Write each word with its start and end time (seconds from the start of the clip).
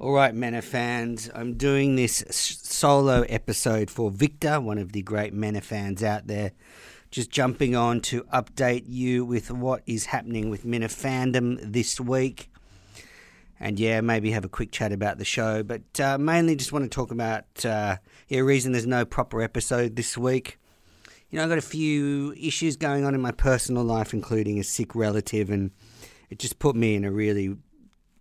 All 0.00 0.12
right, 0.12 0.32
Manor 0.32 0.62
fans, 0.62 1.28
I'm 1.34 1.54
doing 1.54 1.96
this 1.96 2.22
solo 2.30 3.22
episode 3.22 3.90
for 3.90 4.12
Victor, 4.12 4.60
one 4.60 4.78
of 4.78 4.92
the 4.92 5.02
great 5.02 5.34
Manor 5.34 5.60
fans 5.60 6.04
out 6.04 6.28
there. 6.28 6.52
Just 7.10 7.32
jumping 7.32 7.74
on 7.74 8.00
to 8.02 8.22
update 8.32 8.84
you 8.86 9.24
with 9.24 9.50
what 9.50 9.82
is 9.86 10.06
happening 10.06 10.50
with 10.50 10.64
Manor 10.64 10.86
fandom 10.86 11.58
this 11.60 12.00
week. 12.00 12.48
And 13.58 13.80
yeah, 13.80 14.00
maybe 14.00 14.30
have 14.30 14.44
a 14.44 14.48
quick 14.48 14.70
chat 14.70 14.92
about 14.92 15.18
the 15.18 15.24
show, 15.24 15.64
but 15.64 15.98
uh, 15.98 16.16
mainly 16.16 16.54
just 16.54 16.70
want 16.70 16.84
to 16.84 16.88
talk 16.88 17.10
about 17.10 17.66
uh, 17.66 17.96
yeah, 18.28 18.38
reason 18.38 18.70
there's 18.70 18.86
no 18.86 19.04
proper 19.04 19.42
episode 19.42 19.96
this 19.96 20.16
week. 20.16 20.60
You 21.28 21.38
know, 21.38 21.42
I've 21.42 21.48
got 21.48 21.58
a 21.58 21.60
few 21.60 22.34
issues 22.34 22.76
going 22.76 23.04
on 23.04 23.16
in 23.16 23.20
my 23.20 23.32
personal 23.32 23.82
life, 23.82 24.14
including 24.14 24.60
a 24.60 24.64
sick 24.64 24.94
relative, 24.94 25.50
and 25.50 25.72
it 26.30 26.38
just 26.38 26.60
put 26.60 26.76
me 26.76 26.94
in 26.94 27.04
a 27.04 27.10
really 27.10 27.56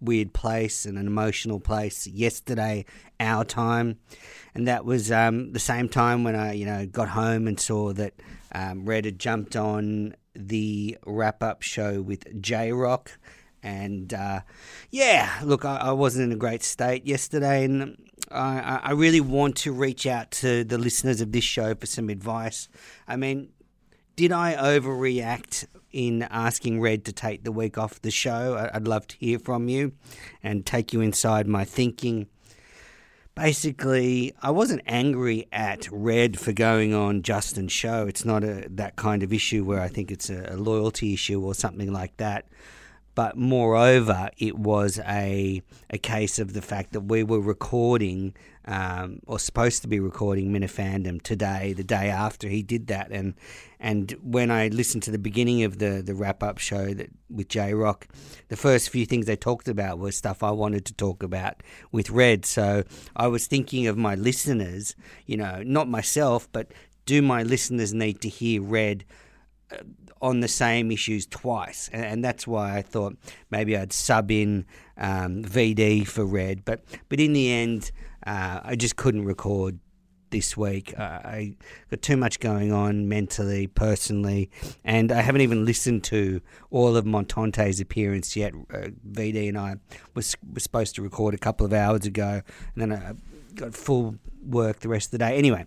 weird 0.02 0.34
place 0.34 0.86
and 0.86 0.98
an 0.98 1.08
emotional 1.08 1.60
place 1.60 2.08
yesterday, 2.08 2.86
our 3.20 3.44
time, 3.44 4.00
and 4.54 4.68
that 4.68 4.86
was 4.86 5.12
um, 5.12 5.54
the 5.54 5.60
same 5.60 5.90
time 5.90 6.24
when 6.24 6.36
I, 6.36 6.54
you 6.54 6.66
know, 6.66 6.86
got 6.86 7.10
home 7.10 7.48
and 7.48 7.60
saw 7.60 7.94
that 7.94 8.14
um, 8.52 8.86
Red 8.86 9.06
had 9.06 9.20
jumped 9.20 9.56
on 9.56 10.16
the 10.36 10.98
wrap 11.06 11.44
up 11.44 11.62
show 11.62 12.02
with 12.02 12.42
J 12.42 12.72
Rock. 12.72 13.18
And 13.64 14.14
uh, 14.14 14.42
yeah, 14.92 15.40
look, 15.44 15.66
I, 15.66 15.78
I, 15.78 15.92
wasn't 15.92 16.26
in 16.26 16.32
a 16.32 16.40
great 16.40 16.64
state 16.64 17.06
yesterday, 17.06 17.66
and 17.66 17.98
I, 18.32 18.80
I 18.84 18.92
really 18.92 19.20
want 19.20 19.58
to 19.58 19.74
reach 19.74 20.06
out 20.06 20.32
to 20.32 20.64
the 20.64 20.78
listeners 20.78 21.22
of 21.22 21.32
this 21.32 21.44
show 21.44 21.76
for 21.76 21.86
some 21.86 22.10
advice. 22.10 22.70
I 23.08 23.16
mean, 23.16 23.50
did 24.16 24.32
I 24.32 24.56
overreact 24.56 25.66
in 25.92 26.24
asking 26.24 26.82
Red 26.82 27.06
to 27.06 27.14
take 27.14 27.44
the 27.44 27.52
week 27.52 27.78
off 27.78 28.02
the 28.02 28.12
show. 28.12 28.70
I'd 28.74 28.88
love 28.88 29.08
to 29.08 29.18
hear 29.18 29.40
from 29.40 29.70
you 29.70 29.94
and 30.44 30.66
take 30.66 30.94
you 30.94 31.02
inside 31.02 31.48
my 31.48 31.66
thinking. 31.66 32.28
Basically, 33.36 34.34
I 34.42 34.50
wasn't 34.50 34.82
angry 34.88 35.48
at 35.52 35.88
Red 35.92 36.40
for 36.40 36.52
going 36.54 36.94
on 36.94 37.22
Justin's 37.22 37.72
show. 37.72 38.08
It's 38.08 38.26
not 38.26 38.44
a, 38.44 38.68
that 38.70 38.96
kind 38.96 39.22
of 39.22 39.32
issue 39.32 39.64
where 39.64 39.80
I 39.80 39.88
think 39.88 40.12
it's 40.12 40.30
a, 40.30 40.54
a 40.54 40.58
loyalty 40.58 41.14
issue 41.14 41.44
or 41.44 41.54
something 41.54 41.94
like 41.94 42.18
that. 42.18 42.48
But 43.18 43.36
moreover, 43.36 44.30
it 44.38 44.60
was 44.60 45.00
a, 45.00 45.64
a 45.90 45.98
case 45.98 46.38
of 46.38 46.54
the 46.54 46.62
fact 46.62 46.94
that 46.94 47.02
we 47.02 47.24
were 47.24 47.40
recording 47.40 48.36
um, 48.66 49.22
or 49.26 49.40
supposed 49.40 49.82
to 49.82 49.88
be 49.88 50.00
recording 50.00 50.54
Minifandom 50.54 51.24
today, 51.24 51.74
the 51.74 51.84
day 51.84 52.12
after 52.12 52.48
he 52.48 52.62
did 52.62 52.86
that. 52.88 53.10
And 53.10 53.34
and 53.80 54.12
when 54.22 54.52
I 54.52 54.68
listened 54.68 55.02
to 55.04 55.12
the 55.12 55.18
beginning 55.18 55.64
of 55.64 55.80
the, 55.80 56.04
the 56.06 56.14
wrap 56.14 56.44
up 56.44 56.60
show 56.60 56.94
that 56.94 57.10
with 57.28 57.48
J 57.48 57.74
Rock, 57.74 58.08
the 58.50 58.56
first 58.56 58.92
few 58.92 59.08
things 59.08 59.26
they 59.26 59.36
talked 59.36 59.68
about 59.68 59.98
were 59.98 60.12
stuff 60.12 60.44
I 60.44 60.52
wanted 60.52 60.86
to 60.86 60.94
talk 60.94 61.24
about 61.24 61.64
with 61.92 62.12
Red. 62.12 62.46
So 62.46 62.84
I 63.16 63.26
was 63.26 63.48
thinking 63.48 63.88
of 63.88 63.98
my 63.98 64.14
listeners, 64.14 64.96
you 65.26 65.38
know, 65.38 65.64
not 65.66 65.90
myself, 65.90 66.48
but 66.52 66.72
do 67.08 67.24
my 67.24 67.42
listeners 67.42 67.96
need 67.96 68.22
to 68.22 68.30
hear 68.30 68.62
Red? 68.62 69.06
On 70.22 70.40
the 70.40 70.48
same 70.48 70.92
issues 70.92 71.28
twice, 71.28 71.90
and, 71.94 72.24
that's 72.24 72.48
why 72.48 72.78
I 72.78 72.82
thought 72.82 73.18
maybe 73.52 73.78
I'd 73.78 73.94
sub 73.94 74.32
in 74.32 74.66
um, 74.98 75.44
VD 75.44 76.08
for 76.08 76.26
Red, 76.26 76.66
but 76.66 76.84
but 77.10 77.20
in 77.20 77.34
the 77.34 77.52
end, 77.52 77.92
uh, 78.26 78.62
I 78.64 78.76
just 78.76 78.96
couldn't 78.96 79.26
record 79.26 79.78
this 80.30 80.58
week. 80.58 80.98
Uh, 80.98 81.04
I 81.24 81.56
got 81.90 82.02
too 82.02 82.18
much 82.18 82.40
going 82.40 82.72
on 82.72 83.08
mentally, 83.08 83.68
personally, 83.68 84.50
and 84.84 85.12
I 85.12 85.22
haven't 85.22 85.42
even 85.42 85.66
listened 85.66 86.04
to 86.06 86.42
all 86.72 86.96
of 86.96 87.06
Montante's 87.06 87.80
appearance 87.80 88.36
yet. 88.36 88.54
Uh, 88.74 88.90
VD 89.10 89.50
and 89.50 89.58
I 89.58 89.76
was 90.14 90.36
were 90.54 90.60
supposed 90.60 90.96
to 90.96 91.02
record 91.02 91.34
a 91.34 91.38
couple 91.38 91.66
of 91.66 91.74
hours 91.74 92.06
ago, 92.06 92.42
and 92.76 92.82
then 92.82 92.94
I 92.94 93.14
got 93.56 93.74
full 93.74 94.16
work 94.46 94.80
the 94.80 94.90
rest 94.90 95.08
of 95.08 95.12
the 95.12 95.20
day. 95.20 95.38
Anyway. 95.38 95.66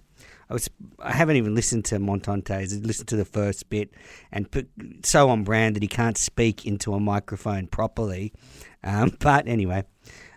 I 0.51 0.53
was 0.53 0.69
I 0.99 1.13
haven't 1.13 1.37
even 1.37 1.55
listened 1.55 1.85
to 1.87 2.01
Montante's. 2.01 2.75
I 2.75 2.79
listened 2.79 3.09
to 3.09 3.17
the 3.17 3.25
first 3.25 3.71
bit, 3.71 3.91
and 4.33 4.51
put, 4.51 4.69
so 5.05 5.31
on 5.31 5.45
brand 5.45 5.77
that 5.77 5.83
he 5.83 5.89
can't 5.89 6.19
speak 6.19 6.67
into 6.67 6.93
a 6.93 7.01
microphone 7.01 7.69
properly. 7.69 8.33
Um, 8.83 9.17
but 9.21 9.47
anyway, 9.47 9.85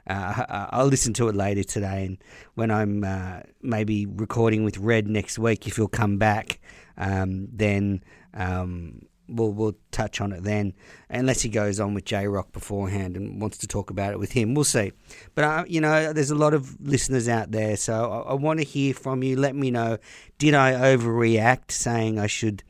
uh, 0.07 0.67
I'll 0.69 0.85
listen 0.85 1.13
to 1.15 1.29
it 1.29 1.35
later 1.35 1.63
today, 1.63 2.05
and 2.05 2.17
when 2.53 2.69
I'm 2.69 3.03
uh, 3.03 3.39
maybe 3.63 4.05
recording 4.05 4.63
with 4.63 4.77
Red 4.77 5.07
next 5.07 5.39
week, 5.39 5.67
if 5.67 5.77
he'll 5.77 5.87
come 5.87 6.19
back, 6.19 6.59
um, 6.95 7.47
then 7.51 8.03
um, 8.35 9.07
we'll 9.27 9.51
we'll 9.51 9.75
touch 9.91 10.21
on 10.21 10.31
it 10.31 10.43
then. 10.43 10.73
Unless 11.09 11.41
he 11.41 11.49
goes 11.49 11.79
on 11.79 11.93
with 11.93 12.05
J 12.05 12.27
Rock 12.27 12.51
beforehand 12.51 13.15
and 13.15 13.41
wants 13.41 13.57
to 13.59 13.67
talk 13.67 13.89
about 13.89 14.13
it 14.13 14.19
with 14.19 14.31
him, 14.31 14.53
we'll 14.53 14.63
see. 14.63 14.91
But 15.35 15.43
uh, 15.43 15.63
you 15.67 15.81
know, 15.81 16.13
there's 16.13 16.31
a 16.31 16.35
lot 16.35 16.53
of 16.53 16.79
listeners 16.81 17.27
out 17.27 17.51
there, 17.51 17.77
so 17.77 18.11
I, 18.11 18.31
I 18.31 18.33
want 18.33 18.59
to 18.59 18.65
hear 18.65 18.93
from 18.93 19.23
you. 19.23 19.35
Let 19.35 19.55
me 19.55 19.71
know. 19.71 19.97
Did 20.37 20.53
I 20.53 20.73
overreact, 20.73 21.71
saying 21.71 22.19
I 22.19 22.27
should? 22.27 22.63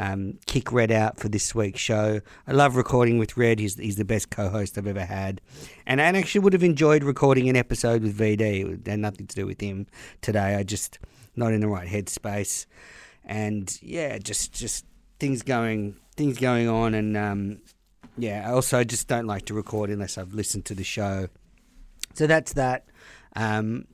Um, 0.00 0.38
kick 0.46 0.70
Red 0.70 0.92
out 0.92 1.18
for 1.18 1.28
this 1.28 1.56
week's 1.56 1.80
show. 1.80 2.20
I 2.46 2.52
love 2.52 2.76
recording 2.76 3.18
with 3.18 3.36
Red. 3.36 3.58
He's, 3.58 3.74
he's 3.74 3.96
the 3.96 4.04
best 4.04 4.30
co-host 4.30 4.78
I've 4.78 4.86
ever 4.86 5.04
had, 5.04 5.40
and 5.86 6.00
I 6.00 6.04
actually 6.04 6.42
would 6.42 6.52
have 6.52 6.62
enjoyed 6.62 7.02
recording 7.02 7.48
an 7.48 7.56
episode 7.56 8.02
with 8.02 8.16
VD. 8.16 8.74
It 8.74 8.88
had 8.88 9.00
nothing 9.00 9.26
to 9.26 9.34
do 9.34 9.44
with 9.44 9.60
him 9.60 9.88
today. 10.20 10.54
I 10.54 10.62
just 10.62 11.00
not 11.34 11.52
in 11.52 11.62
the 11.62 11.66
right 11.66 11.88
headspace, 11.88 12.66
and 13.24 13.76
yeah, 13.82 14.18
just 14.18 14.52
just 14.52 14.84
things 15.18 15.42
going 15.42 15.96
things 16.16 16.38
going 16.38 16.68
on, 16.68 16.94
and 16.94 17.16
um, 17.16 17.58
yeah, 18.16 18.44
I 18.48 18.52
also 18.52 18.84
just 18.84 19.08
don't 19.08 19.26
like 19.26 19.46
to 19.46 19.54
record 19.54 19.90
unless 19.90 20.18
I've 20.18 20.34
listened 20.34 20.64
to 20.66 20.74
the 20.74 20.84
show. 20.84 21.28
So 22.14 22.26
that's 22.26 22.54
that. 22.54 22.86
Um, 23.36 23.86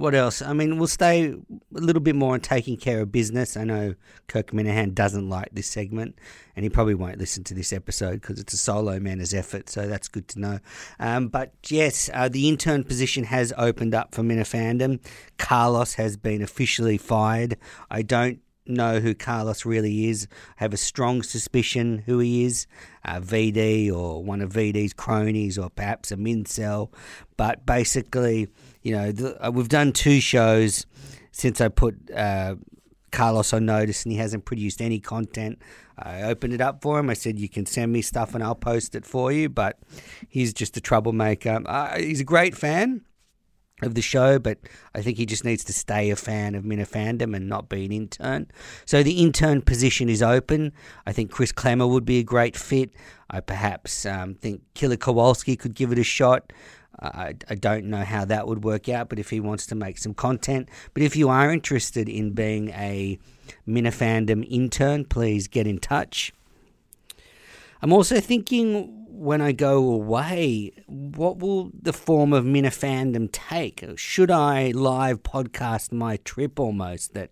what 0.00 0.14
else? 0.14 0.40
I 0.40 0.54
mean, 0.54 0.78
we'll 0.78 0.88
stay 0.88 1.28
a 1.28 1.36
little 1.70 2.00
bit 2.00 2.14
more 2.14 2.32
on 2.32 2.40
taking 2.40 2.78
care 2.78 3.02
of 3.02 3.12
business. 3.12 3.54
I 3.54 3.64
know 3.64 3.94
Kirk 4.28 4.50
Minihane 4.50 4.94
doesn't 4.94 5.28
like 5.28 5.50
this 5.52 5.66
segment, 5.66 6.16
and 6.56 6.64
he 6.64 6.70
probably 6.70 6.94
won't 6.94 7.18
listen 7.18 7.44
to 7.44 7.54
this 7.54 7.70
episode 7.70 8.22
because 8.22 8.40
it's 8.40 8.54
a 8.54 8.56
solo 8.56 8.98
man's 8.98 9.34
effort, 9.34 9.68
so 9.68 9.86
that's 9.86 10.08
good 10.08 10.26
to 10.28 10.40
know. 10.40 10.58
Um, 10.98 11.28
but 11.28 11.52
yes, 11.68 12.08
uh, 12.14 12.30
the 12.30 12.48
intern 12.48 12.82
position 12.82 13.24
has 13.24 13.52
opened 13.58 13.94
up 13.94 14.14
for 14.14 14.22
Minifandom. 14.22 15.00
Carlos 15.36 15.94
has 15.94 16.16
been 16.16 16.40
officially 16.40 16.96
fired. 16.96 17.58
I 17.90 18.00
don't 18.00 18.40
know 18.74 19.00
who 19.00 19.14
Carlos 19.14 19.64
really 19.64 20.08
is. 20.08 20.28
I 20.58 20.64
have 20.64 20.72
a 20.72 20.78
strong 20.78 21.22
suspicion 21.22 22.02
who 22.06 22.18
he 22.18 22.44
is, 22.44 22.66
uh, 23.04 23.20
VD 23.20 23.92
or 23.92 24.22
one 24.22 24.40
of 24.40 24.52
VD's 24.52 24.92
cronies 24.92 25.58
or 25.58 25.70
perhaps 25.70 26.10
a 26.12 26.16
Mincel. 26.16 26.92
But 27.36 27.66
basically, 27.66 28.48
you 28.82 28.96
know, 28.96 29.12
the, 29.12 29.46
uh, 29.46 29.50
we've 29.50 29.68
done 29.68 29.92
two 29.92 30.20
shows 30.20 30.86
since 31.32 31.60
I 31.60 31.68
put 31.68 32.10
uh, 32.10 32.56
Carlos 33.12 33.52
on 33.52 33.66
notice 33.66 34.04
and 34.04 34.12
he 34.12 34.18
hasn't 34.18 34.44
produced 34.44 34.80
any 34.80 35.00
content. 35.00 35.60
I 35.98 36.22
opened 36.22 36.54
it 36.54 36.60
up 36.60 36.82
for 36.82 36.98
him. 36.98 37.10
I 37.10 37.14
said, 37.14 37.38
You 37.38 37.48
can 37.48 37.66
send 37.66 37.92
me 37.92 38.00
stuff 38.02 38.34
and 38.34 38.42
I'll 38.42 38.54
post 38.54 38.94
it 38.94 39.04
for 39.04 39.30
you. 39.32 39.48
But 39.48 39.78
he's 40.28 40.54
just 40.54 40.76
a 40.76 40.80
troublemaker. 40.80 41.60
Uh, 41.66 41.98
he's 41.98 42.20
a 42.20 42.24
great 42.24 42.56
fan 42.56 43.02
of 43.82 43.94
the 43.94 44.02
show, 44.02 44.38
but 44.38 44.58
I 44.94 45.02
think 45.02 45.16
he 45.16 45.26
just 45.26 45.44
needs 45.44 45.64
to 45.64 45.72
stay 45.72 46.10
a 46.10 46.16
fan 46.16 46.54
of 46.54 46.64
Minifandom 46.64 47.34
and 47.34 47.48
not 47.48 47.68
be 47.68 47.84
an 47.84 47.92
intern. 47.92 48.46
So 48.84 49.02
the 49.02 49.22
intern 49.22 49.62
position 49.62 50.08
is 50.08 50.22
open. 50.22 50.72
I 51.06 51.12
think 51.12 51.30
Chris 51.30 51.52
Klemmer 51.52 51.88
would 51.88 52.04
be 52.04 52.18
a 52.18 52.22
great 52.22 52.56
fit. 52.56 52.90
I 53.30 53.40
perhaps 53.40 54.04
um, 54.06 54.34
think 54.34 54.62
Killer 54.74 54.96
Kowalski 54.96 55.56
could 55.56 55.74
give 55.74 55.92
it 55.92 55.98
a 55.98 56.04
shot. 56.04 56.52
I, 57.00 57.34
I 57.48 57.54
don't 57.54 57.86
know 57.86 58.04
how 58.04 58.24
that 58.26 58.46
would 58.46 58.64
work 58.64 58.88
out, 58.88 59.08
but 59.08 59.18
if 59.18 59.30
he 59.30 59.40
wants 59.40 59.66
to 59.66 59.74
make 59.74 59.98
some 59.98 60.12
content. 60.12 60.68
But 60.92 61.02
if 61.02 61.16
you 61.16 61.28
are 61.28 61.50
interested 61.50 62.08
in 62.08 62.32
being 62.32 62.70
a 62.70 63.18
Minifandom 63.66 64.46
intern, 64.50 65.04
please 65.04 65.48
get 65.48 65.66
in 65.66 65.78
touch. 65.78 66.32
I'm 67.82 67.92
also 67.92 68.20
thinking 68.20 68.99
when 69.20 69.42
I 69.42 69.52
go 69.52 69.76
away, 69.84 70.72
what 70.86 71.40
will 71.40 71.70
the 71.78 71.92
form 71.92 72.32
of 72.32 72.46
Minifandom 72.46 73.30
take? 73.30 73.84
Should 73.96 74.30
I 74.30 74.70
live 74.70 75.22
podcast 75.22 75.92
my 75.92 76.16
trip 76.24 76.58
almost? 76.58 77.12
That, 77.12 77.28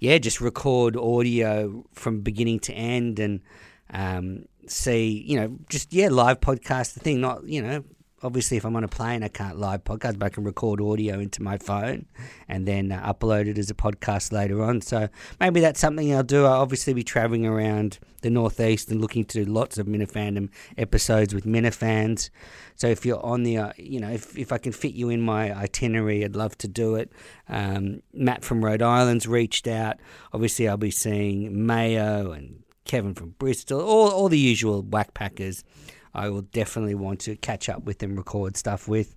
yeah, 0.00 0.16
just 0.16 0.40
record 0.40 0.96
audio 0.96 1.84
from 1.92 2.22
beginning 2.22 2.60
to 2.60 2.72
end 2.72 3.18
and 3.18 3.42
um, 3.90 4.46
see, 4.68 5.22
you 5.26 5.38
know, 5.38 5.58
just, 5.68 5.92
yeah, 5.92 6.08
live 6.08 6.40
podcast 6.40 6.94
the 6.94 7.00
thing, 7.00 7.20
not, 7.20 7.46
you 7.46 7.60
know, 7.60 7.84
obviously, 8.22 8.56
if 8.56 8.64
I'm 8.64 8.76
on 8.76 8.84
a 8.84 8.88
plane, 8.88 9.22
I 9.22 9.28
can't 9.28 9.58
live 9.58 9.84
podcast, 9.84 10.18
but 10.18 10.26
I 10.26 10.28
can 10.30 10.44
record 10.44 10.80
audio 10.80 11.18
into 11.18 11.42
my 11.42 11.58
phone 11.58 12.06
and 12.48 12.66
then 12.66 12.92
uh, 12.92 13.12
upload 13.12 13.46
it 13.46 13.58
as 13.58 13.70
a 13.70 13.74
podcast 13.74 14.32
later 14.32 14.62
on. 14.62 14.80
So 14.80 15.08
maybe 15.40 15.60
that's 15.60 15.80
something 15.80 16.14
I'll 16.14 16.22
do. 16.22 16.44
I'll 16.44 16.60
obviously 16.60 16.94
be 16.94 17.04
traveling 17.04 17.46
around 17.46 17.98
the 18.22 18.30
Northeast 18.30 18.90
and 18.90 19.00
looking 19.00 19.24
to 19.26 19.44
do 19.44 19.50
lots 19.50 19.78
of 19.78 19.86
Minifandom 19.86 20.48
episodes 20.78 21.34
with 21.34 21.44
Minifans. 21.44 22.30
So 22.74 22.88
if 22.88 23.04
you're 23.04 23.24
on 23.24 23.42
the, 23.42 23.58
uh, 23.58 23.72
you 23.76 24.00
know, 24.00 24.10
if, 24.10 24.36
if 24.36 24.52
I 24.52 24.58
can 24.58 24.72
fit 24.72 24.94
you 24.94 25.10
in 25.10 25.20
my 25.20 25.56
itinerary, 25.56 26.24
I'd 26.24 26.36
love 26.36 26.56
to 26.58 26.68
do 26.68 26.96
it. 26.96 27.12
Um, 27.48 28.02
Matt 28.12 28.44
from 28.44 28.64
Rhode 28.64 28.82
Island's 28.82 29.28
reached 29.28 29.68
out. 29.68 29.98
Obviously, 30.32 30.68
I'll 30.68 30.76
be 30.76 30.90
seeing 30.90 31.66
Mayo 31.66 32.32
and 32.32 32.62
Kevin 32.84 33.14
from 33.14 33.30
Bristol, 33.30 33.80
all, 33.80 34.10
all 34.10 34.28
the 34.28 34.38
usual 34.38 34.82
whack 34.82 35.12
packers. 35.12 35.64
I 36.16 36.30
will 36.30 36.42
definitely 36.42 36.94
want 36.94 37.20
to 37.20 37.36
catch 37.36 37.68
up 37.68 37.84
with 37.84 38.02
and 38.02 38.16
record 38.16 38.56
stuff 38.56 38.88
with. 38.88 39.14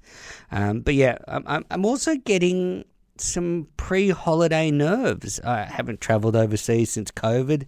Um, 0.52 0.82
but 0.82 0.94
yeah, 0.94 1.18
I'm, 1.28 1.66
I'm 1.72 1.86
also 1.86 2.16
getting 2.18 2.86
some 3.18 3.68
pre-holiday 3.78 4.70
nerves. 4.72 5.40
I 5.42 5.64
haven't 5.64 6.02
travelled 6.02 6.36
overseas 6.36 6.92
since 6.92 7.12
COVID, 7.12 7.66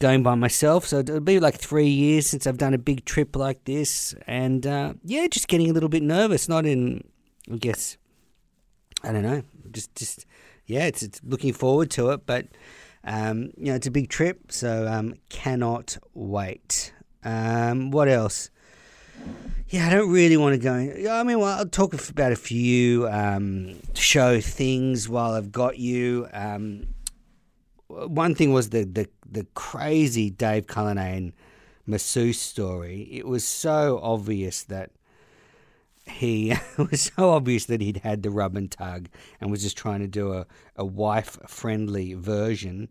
going 0.00 0.22
by 0.22 0.34
myself. 0.34 0.86
So 0.86 1.00
it'll 1.00 1.20
be 1.20 1.40
like 1.40 1.56
three 1.56 1.88
years 1.88 2.26
since 2.28 2.46
I've 2.46 2.58
done 2.58 2.74
a 2.74 2.78
big 2.78 3.04
trip 3.04 3.36
like 3.36 3.64
this, 3.64 4.14
and 4.26 4.66
uh, 4.66 4.94
yeah, 5.04 5.26
just 5.28 5.48
getting 5.48 5.70
a 5.70 5.72
little 5.72 5.88
bit 5.88 6.02
nervous. 6.02 6.48
Not 6.48 6.66
in, 6.66 7.04
I 7.52 7.56
guess, 7.56 7.96
I 9.02 9.12
don't 9.12 9.22
know, 9.22 9.42
just 9.72 9.94
just 9.94 10.26
yeah, 10.66 10.86
it's, 10.86 11.02
it's 11.02 11.20
looking 11.24 11.52
forward 11.52 11.90
to 11.92 12.10
it, 12.10 12.26
but 12.26 12.46
um, 13.04 13.52
you 13.56 13.66
know, 13.66 13.74
it's 13.74 13.86
a 13.86 13.90
big 13.90 14.08
trip, 14.08 14.50
so 14.50 14.86
um, 14.88 15.14
cannot 15.28 15.96
wait. 16.14 16.92
Um, 17.26 17.90
what 17.90 18.08
else? 18.08 18.50
Yeah, 19.68 19.88
I 19.88 19.90
don't 19.90 20.10
really 20.10 20.36
want 20.36 20.54
to 20.54 20.58
go. 20.58 20.74
In, 20.74 21.08
I 21.08 21.24
mean, 21.24 21.40
well, 21.40 21.58
I'll 21.58 21.66
talk 21.66 21.92
about 22.08 22.30
a 22.30 22.36
few 22.36 23.08
um, 23.08 23.80
show 23.94 24.40
things 24.40 25.08
while 25.08 25.32
I've 25.32 25.50
got 25.50 25.76
you. 25.76 26.28
Um, 26.32 26.86
one 27.88 28.36
thing 28.36 28.52
was 28.52 28.70
the, 28.70 28.84
the, 28.84 29.08
the 29.28 29.44
crazy 29.54 30.30
Dave 30.30 30.68
Cullinane 30.68 31.32
masseuse 31.84 32.40
story. 32.40 33.08
It 33.10 33.26
was 33.26 33.44
so 33.44 33.98
obvious 34.00 34.62
that 34.64 34.92
he 36.08 36.54
was 36.78 37.12
so 37.16 37.30
obvious 37.30 37.64
that 37.66 37.80
he'd 37.80 37.98
had 37.98 38.22
the 38.22 38.30
rub 38.30 38.56
and 38.56 38.70
tug 38.70 39.08
and 39.40 39.50
was 39.50 39.62
just 39.62 39.76
trying 39.76 39.98
to 39.98 40.06
do 40.06 40.32
a, 40.32 40.46
a 40.76 40.84
wife 40.84 41.38
friendly 41.48 42.14
version, 42.14 42.88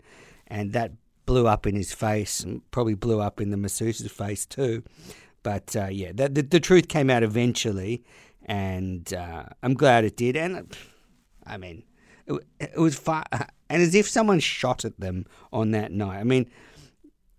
and 0.47 0.73
that 0.73 0.91
blew 1.25 1.47
up 1.47 1.65
in 1.65 1.75
his 1.75 1.93
face 1.93 2.41
and 2.41 2.69
probably 2.71 2.93
blew 2.93 3.19
up 3.19 3.41
in 3.41 3.51
the 3.51 3.57
masseuse's 3.57 4.11
face 4.11 4.45
too. 4.45 4.83
But 5.43 5.75
uh, 5.75 5.87
yeah, 5.91 6.11
the, 6.13 6.29
the, 6.29 6.41
the 6.41 6.59
truth 6.59 6.87
came 6.87 7.09
out 7.09 7.23
eventually, 7.23 8.03
and 8.45 9.13
uh, 9.13 9.45
I'm 9.61 9.75
glad 9.75 10.03
it 10.03 10.17
did. 10.17 10.35
And 10.35 10.75
I 11.45 11.57
mean, 11.57 11.83
it, 12.25 12.43
it 12.59 12.77
was 12.77 12.95
far, 12.95 13.25
and 13.69 13.81
as 13.81 13.93
if 13.93 14.07
someone 14.07 14.39
shot 14.39 14.85
at 14.85 14.99
them 14.99 15.25
on 15.53 15.71
that 15.71 15.91
night. 15.91 16.19
I 16.19 16.23
mean, 16.23 16.49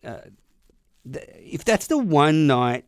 uh, 0.04 0.18
the, 1.04 1.54
if 1.54 1.64
that's 1.64 1.88
the 1.88 1.98
one 1.98 2.46
night 2.46 2.84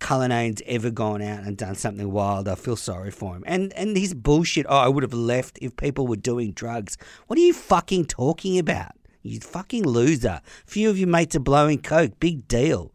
Cullinane's 0.00 0.60
ever 0.66 0.90
gone 0.90 1.22
out 1.22 1.44
and 1.44 1.56
done 1.56 1.76
something 1.76 2.10
wild, 2.10 2.48
I 2.48 2.56
feel 2.56 2.76
sorry 2.76 3.10
for 3.10 3.36
him. 3.36 3.44
And 3.46 3.72
and 3.72 3.96
his 3.96 4.12
bullshit. 4.12 4.66
Oh, 4.68 4.76
I 4.76 4.88
would 4.88 5.02
have 5.02 5.14
left 5.14 5.58
if 5.62 5.76
people 5.76 6.06
were 6.06 6.16
doing 6.16 6.52
drugs. 6.52 6.98
What 7.26 7.38
are 7.38 7.42
you 7.42 7.54
fucking 7.54 8.06
talking 8.06 8.58
about? 8.58 8.92
You 9.22 9.40
fucking 9.40 9.84
loser. 9.84 10.40
Few 10.66 10.90
of 10.90 10.98
your 10.98 11.08
mates 11.08 11.36
are 11.36 11.40
blowing 11.40 11.80
coke. 11.80 12.18
Big 12.18 12.48
deal. 12.48 12.92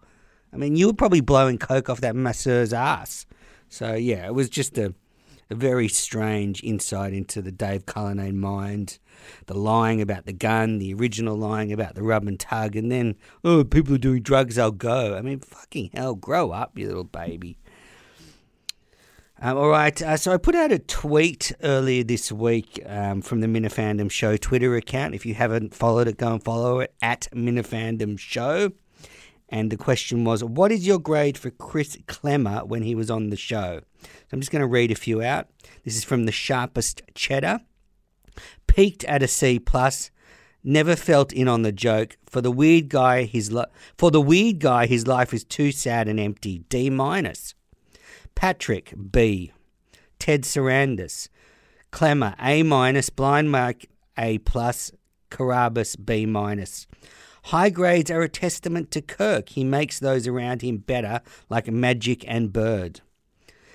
I 0.52 0.58
mean, 0.58 0.76
you 0.76 0.88
were 0.88 0.94
probably 0.94 1.22
blowing 1.22 1.58
coke 1.58 1.90
off 1.90 2.02
that 2.02 2.16
masseur's 2.16 2.74
ass. 2.74 3.26
So 3.70 3.94
yeah, 3.94 4.26
it 4.26 4.34
was 4.34 4.50
just 4.50 4.78
a, 4.78 4.94
a 5.50 5.56
very 5.56 5.88
strange 5.88 6.64
insight 6.64 7.14
into 7.14 7.42
the 7.42 7.52
Dave 7.52 7.86
Cullinane 7.86 8.38
mind. 8.38 9.00
The 9.48 9.56
lying 9.58 10.02
about 10.02 10.26
the 10.26 10.34
gun, 10.34 10.78
the 10.78 10.94
original 10.94 11.36
lying 11.36 11.74
about 11.74 11.96
the 11.96 12.04
rub 12.04 12.28
and 12.28 12.40
tug, 12.40 12.76
and 12.76 12.92
then 12.92 13.16
oh, 13.44 13.64
people 13.64 13.96
are 13.96 14.00
doing 14.00 14.22
drugs, 14.22 14.58
I'll 14.58 14.72
go. 14.72 15.18
I 15.18 15.22
mean, 15.22 15.40
fucking 15.40 15.92
hell, 15.94 16.16
grow 16.16 16.52
up, 16.52 16.78
you 16.78 16.88
little 16.88 17.04
baby. 17.04 17.58
Um, 19.40 19.56
all 19.56 19.70
right, 19.70 20.02
uh, 20.02 20.18
so 20.18 20.34
I 20.34 20.38
put 20.38 20.56
out 20.56 20.72
a 20.72 20.80
tweet 20.80 21.52
earlier 21.62 22.04
this 22.04 22.32
week 22.32 22.82
um, 22.88 23.22
from 23.22 23.42
the 23.42 23.48
Minifandom 23.48 24.10
Show 24.10 24.36
Twitter 24.36 24.76
account. 24.76 25.14
If 25.14 25.28
you 25.28 25.36
haven't 25.36 25.76
followed 25.76 26.08
it, 26.08 26.18
go 26.18 26.34
and 26.34 26.44
follow 26.44 26.80
it 26.80 26.96
at 27.04 27.28
Minifandom 27.32 28.18
Show. 28.18 28.72
And 29.48 29.72
the 29.72 29.78
question 29.78 30.24
was, 30.24 30.44
what 30.44 30.72
is 30.72 30.88
your 30.88 30.98
grade 30.98 31.38
for 31.38 31.52
Chris 31.52 31.98
Klemmer 32.08 32.68
when 32.68 32.82
he 32.82 32.96
was 32.96 33.12
on 33.12 33.30
the 33.30 33.38
show? 33.38 33.82
So 34.02 34.10
I'm 34.34 34.40
just 34.40 34.52
going 34.52 34.62
to 34.62 34.68
read 34.68 34.90
a 34.90 34.96
few 34.96 35.22
out. 35.22 35.48
This 35.86 35.96
is 35.96 36.04
from 36.04 36.26
the 36.26 36.32
sharpest 36.32 37.04
cheddar. 37.14 37.62
Peaked 38.66 39.04
at 39.04 39.22
a 39.22 39.28
C 39.28 39.60
plus. 39.60 40.10
Never 40.64 40.96
felt 40.96 41.32
in 41.32 41.48
on 41.48 41.62
the 41.62 41.72
joke. 41.72 42.18
For 42.26 42.42
the 42.42 42.52
weird 42.52 42.90
guy, 42.90 43.24
his 43.24 43.52
li- 43.52 43.66
for 44.00 44.10
the 44.10 44.20
weird 44.20 44.60
guy, 44.60 44.88
his 44.88 45.06
life 45.06 45.32
is 45.32 45.44
too 45.44 45.72
sad 45.72 46.08
and 46.08 46.20
empty. 46.20 46.66
D 46.70 46.90
minus. 46.90 47.54
Patrick, 48.38 48.94
B. 49.12 49.52
Ted 50.20 50.44
Sarandis. 50.44 51.28
Klemmer, 51.92 52.36
A 52.40 52.62
minus. 52.62 53.10
Blind 53.10 53.50
Mike, 53.50 53.90
A 54.16 54.38
plus. 54.38 54.92
Carabas, 55.32 55.96
B 55.96 56.28
minus. 56.28 56.86
High 57.46 57.72
grades 57.72 58.12
are 58.12 58.22
a 58.22 58.30
testament 58.30 58.92
to 58.92 59.02
Kirk. 59.02 59.50
He 59.50 59.64
makes 59.64 59.98
those 59.98 60.28
around 60.28 60.62
him 60.62 60.78
better, 60.78 61.22
like 61.50 61.68
Magic 61.68 62.24
and 62.28 62.54
Bird. 62.54 63.02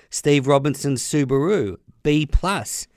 Steve 0.09 0.47
Robinson, 0.47 0.95
Subaru, 0.95 1.75
B 2.01 2.25
plus. 2.25 2.87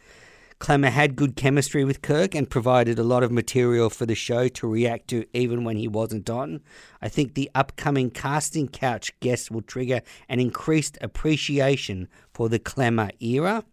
Klemmer 0.59 0.91
had 0.91 1.17
good 1.17 1.37
chemistry 1.37 1.85
with 1.85 2.01
Kirk 2.01 2.35
and 2.35 2.49
provided 2.49 2.99
a 2.99 3.05
lot 3.05 3.23
of 3.23 3.31
material 3.31 3.91
for 3.91 4.07
the 4.07 4.15
show 4.15 4.49
to 4.49 4.67
react 4.67 5.09
to 5.09 5.27
even 5.35 5.65
when 5.65 5.77
he 5.77 5.87
wasn't 5.87 6.31
on. 6.31 6.63
I 7.03 7.09
think 7.11 7.35
the 7.35 7.51
upcoming 7.55 8.11
casting 8.11 8.67
couch 8.69 9.13
guest 9.21 9.51
will 9.51 9.61
trigger 9.61 10.01
an 10.29 10.41
increased 10.41 10.97
appreciation 11.03 12.09
for 12.33 12.49
the 12.49 12.59
Klemmer 12.59 13.11
era. 13.21 13.65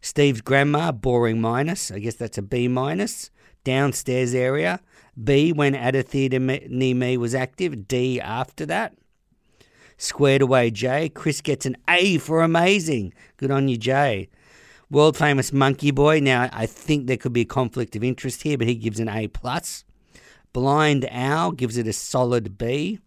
Steve's 0.00 0.40
grandma, 0.40 0.90
boring 0.90 1.40
minus. 1.40 1.90
I 1.90 1.98
guess 1.98 2.14
that's 2.14 2.38
a 2.38 2.42
B 2.42 2.66
minus. 2.66 3.30
Downstairs 3.62 4.34
area. 4.34 4.80
B 5.22 5.52
when 5.52 5.74
at 5.74 5.94
a 5.94 6.02
theatre 6.02 6.40
near 6.40 6.94
me 6.94 7.16
was 7.16 7.34
active. 7.34 7.86
D 7.86 8.20
after 8.20 8.64
that. 8.66 8.94
Squared 9.98 10.42
away 10.42 10.70
J. 10.70 11.10
Chris 11.10 11.40
gets 11.40 11.66
an 11.66 11.76
A 11.88 12.18
for 12.18 12.42
amazing. 12.42 13.12
Good 13.36 13.52
on 13.52 13.68
you, 13.68 13.76
Jay. 13.76 14.30
World 14.92 15.16
famous 15.16 15.54
Monkey 15.54 15.90
Boy. 15.90 16.20
Now 16.20 16.50
I 16.52 16.66
think 16.66 17.06
there 17.06 17.16
could 17.16 17.32
be 17.32 17.40
a 17.40 17.46
conflict 17.46 17.96
of 17.96 18.04
interest 18.04 18.42
here, 18.42 18.58
but 18.58 18.66
he 18.66 18.74
gives 18.74 19.00
an 19.00 19.08
A 19.08 19.26
plus. 19.26 19.86
Blind 20.52 21.08
Owl 21.10 21.52
gives 21.52 21.78
it 21.78 21.86
a 21.86 21.94
solid 21.94 22.58
B. 22.58 22.98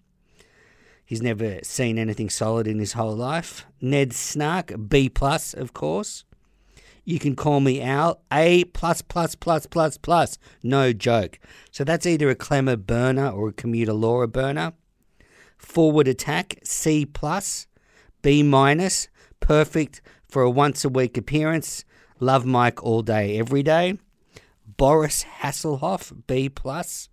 He's 1.06 1.22
never 1.22 1.60
seen 1.62 2.00
anything 2.00 2.32
solid 2.32 2.66
in 2.66 2.80
his 2.80 2.94
whole 2.94 3.16
life. 3.16 3.68
Ned 3.82 4.14
Snark, 4.14 4.74
B 4.90 5.10
plus, 5.10 5.54
of 5.54 5.74
course. 5.74 6.24
You 7.04 7.20
can 7.20 7.36
call 7.36 7.60
me 7.60 7.80
Al, 7.80 8.20
A 8.34 8.64
plus 8.64 9.04
plus 9.04 9.36
plus 9.36 9.68
plus 9.68 10.00
plus. 10.00 10.40
No 10.64 10.92
joke. 10.92 11.38
So 11.70 11.84
that's 11.84 12.08
either 12.08 12.32
a 12.32 12.36
Klemmer 12.36 12.84
burner 12.84 13.30
or 13.30 13.50
a 13.50 13.54
commuter 13.54 13.94
Laura 13.94 14.28
burner. 14.28 14.74
Forward 15.60 16.08
attack, 16.08 16.56
C 16.64 17.06
plus, 17.06 17.68
B 18.24 18.42
minus, 18.42 19.08
perfect 19.40 20.01
for 20.27 20.41
a 20.44 20.50
once 20.50 20.84
a 20.86 20.89
week 20.89 21.17
appearance. 21.17 21.86
Love 22.20 22.46
Mike 22.46 22.84
all 22.84 23.01
day, 23.01 23.38
every 23.38 23.63
day. 23.63 23.98
Boris 24.77 25.25
Hasselhoff, 25.41 26.25
B 26.27 26.50
plus. 26.50 27.10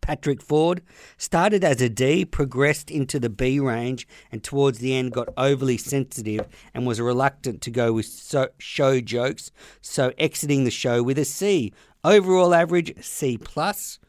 Patrick 0.00 0.42
Ford 0.42 0.82
started 1.16 1.62
as 1.62 1.80
a 1.80 1.88
D, 1.88 2.24
progressed 2.24 2.90
into 2.90 3.20
the 3.20 3.30
B 3.30 3.60
range, 3.60 4.06
and 4.30 4.42
towards 4.42 4.80
the 4.80 4.94
end 4.94 5.12
got 5.12 5.28
overly 5.36 5.78
sensitive 5.78 6.46
and 6.74 6.86
was 6.86 7.00
reluctant 7.00 7.62
to 7.62 7.70
go 7.70 7.92
with 7.92 8.06
so- 8.06 8.48
show 8.58 9.00
jokes, 9.00 9.52
so 9.80 10.12
exiting 10.18 10.64
the 10.64 10.70
show 10.70 11.02
with 11.02 11.18
a 11.18 11.24
C. 11.24 11.72
Overall 12.04 12.52
average 12.52 13.02
C 13.02 13.38
plus. 13.38 14.00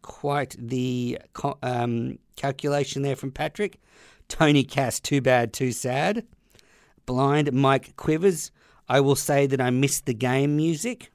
Quite 0.00 0.56
the 0.58 1.18
um, 1.62 2.18
calculation 2.36 3.02
there 3.02 3.16
from 3.16 3.32
Patrick. 3.32 3.80
Tony 4.28 4.64
Cass, 4.64 5.00
too 5.00 5.20
bad, 5.20 5.52
too 5.52 5.72
sad. 5.72 6.24
Blind 7.06 7.52
Mike 7.52 7.96
Quivers. 7.96 8.50
I 8.88 9.00
will 9.00 9.16
say 9.16 9.46
that 9.46 9.60
I 9.60 9.70
missed 9.70 10.06
the 10.06 10.14
game 10.14 10.56
music. 10.56 11.12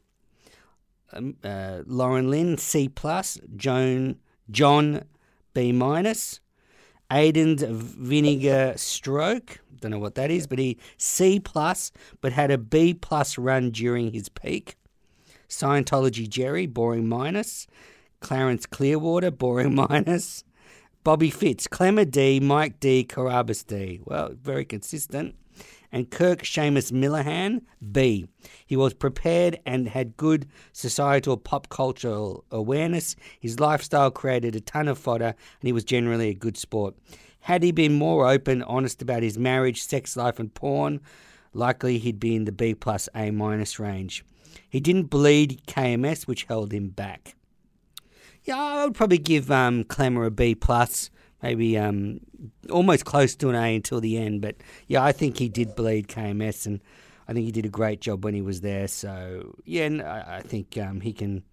Um, 1.13 1.36
uh, 1.44 1.82
Lauren 1.86 2.29
Lynn 2.29 2.58
C 2.58 2.89
plus. 2.89 3.39
Joan 3.56 4.17
John 4.50 5.03
B 5.53 5.72
minus. 5.72 6.39
Aiden's 7.12 7.63
vinegar 7.63 8.74
stroke. 8.75 9.60
Don't 9.79 9.91
know 9.91 10.00
what 10.00 10.15
that 10.15 10.32
is, 10.32 10.48
but 10.48 10.60
he 10.60 10.77
C 10.98 11.39
plus, 11.39 11.91
but 12.20 12.34
had 12.34 12.51
a 12.51 12.58
B 12.58 12.94
plus 12.94 13.38
run 13.38 13.72
during 13.72 14.12
his 14.12 14.27
peak. 14.27 14.75
Scientology 15.48 16.27
Jerry, 16.27 16.65
boring 16.65 17.08
minus. 17.08 17.67
Clarence 18.20 18.65
Clearwater, 18.65 19.32
boring 19.32 19.75
minus. 19.89 20.44
Bobby 21.03 21.29
Fitz, 21.29 21.67
Klemmer 21.67 22.10
D, 22.10 22.41
Mike 22.41 22.82
D, 22.82 23.06
Carabas 23.06 23.63
D. 23.63 24.01
Well, 24.03 24.32
very 24.34 24.65
consistent 24.65 25.36
and 25.91 26.10
Kirk 26.10 26.44
Seamus 26.44 26.91
Minihane, 26.91 27.62
B. 27.91 28.27
He 28.65 28.75
was 28.75 28.94
prepared 28.94 29.60
and 29.65 29.88
had 29.88 30.17
good 30.17 30.48
societal 30.74 31.38
pop 31.38 31.70
cultural 31.70 32.44
awareness. 32.51 33.15
His 33.39 33.60
lifestyle 33.60 34.12
created 34.12 34.56
a 34.56 34.62
ton 34.62 34.88
of 34.88 34.98
fodder, 34.98 35.36
and 35.60 35.67
he 35.67 35.72
was 35.72 35.84
generally 35.84 36.29
a 36.29 36.34
good 36.34 36.58
sport. 36.58 36.96
Had 37.41 37.63
he 37.63 37.72
been 37.72 37.94
more 37.94 38.27
open, 38.27 38.62
honest 38.63 39.01
about 39.01 39.24
his 39.24 39.38
marriage, 39.38 39.82
sex 39.82 40.17
life, 40.17 40.39
and 40.39 40.53
porn, 40.53 41.00
likely 41.53 41.98
he'd 41.98 42.20
be 42.20 42.36
in 42.36 42.46
the 42.46 42.51
B 42.51 42.74
plus 42.74 43.08
A 43.15 43.32
minus 43.32 43.79
range. 43.79 44.25
He 44.70 44.79
didn't 44.79 45.06
bleed 45.06 45.62
KMS, 45.67 46.27
which 46.27 46.44
held 46.44 46.74
him 46.74 46.89
back. 46.89 47.36
Yeah, 48.44 48.58
I 48.58 48.86
would 48.86 48.96
probably 48.96 49.17
give 49.17 49.51
um, 49.51 49.84
Klemmer 49.84 50.25
a 50.25 50.32
B 50.32 50.56
plus 50.56 51.10
maybe 51.41 51.77
um, 51.77 52.20
almost 52.70 53.06
close 53.06 53.36
to 53.36 53.50
an 53.50 53.56
A 53.56 53.75
until 53.75 54.01
the 54.01 54.17
end. 54.17 54.41
But 54.41 54.56
yeah, 54.88 55.03
I 55.03 55.12
think 55.12 55.38
he 55.38 55.50
did 55.50 55.75
bleed 55.75 56.08
KMS, 56.08 56.65
and 56.65 56.82
I 57.27 57.34
think 57.34 57.46
he 57.46 57.51
did 57.51 57.65
a 57.65 57.70
great 57.70 58.01
job 58.01 58.24
when 58.24 58.34
he 58.34 58.41
was 58.41 58.62
there. 58.62 58.88
So 58.88 59.56
yeah, 59.65 59.86
and 59.86 60.01
I, 60.01 60.38
I 60.38 60.41
think 60.41 60.77
um, 60.77 61.01
he 61.01 61.13
can 61.13 61.44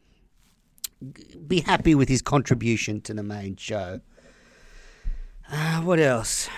be 1.47 1.61
happy 1.61 1.95
with 1.95 2.09
his 2.09 2.23
contribution 2.23 3.01
to 3.03 3.15
the 3.15 3.23
main 3.23 3.57
show. 3.57 4.01
Uh, 5.51 5.81
what 5.83 6.01
else? 6.01 6.49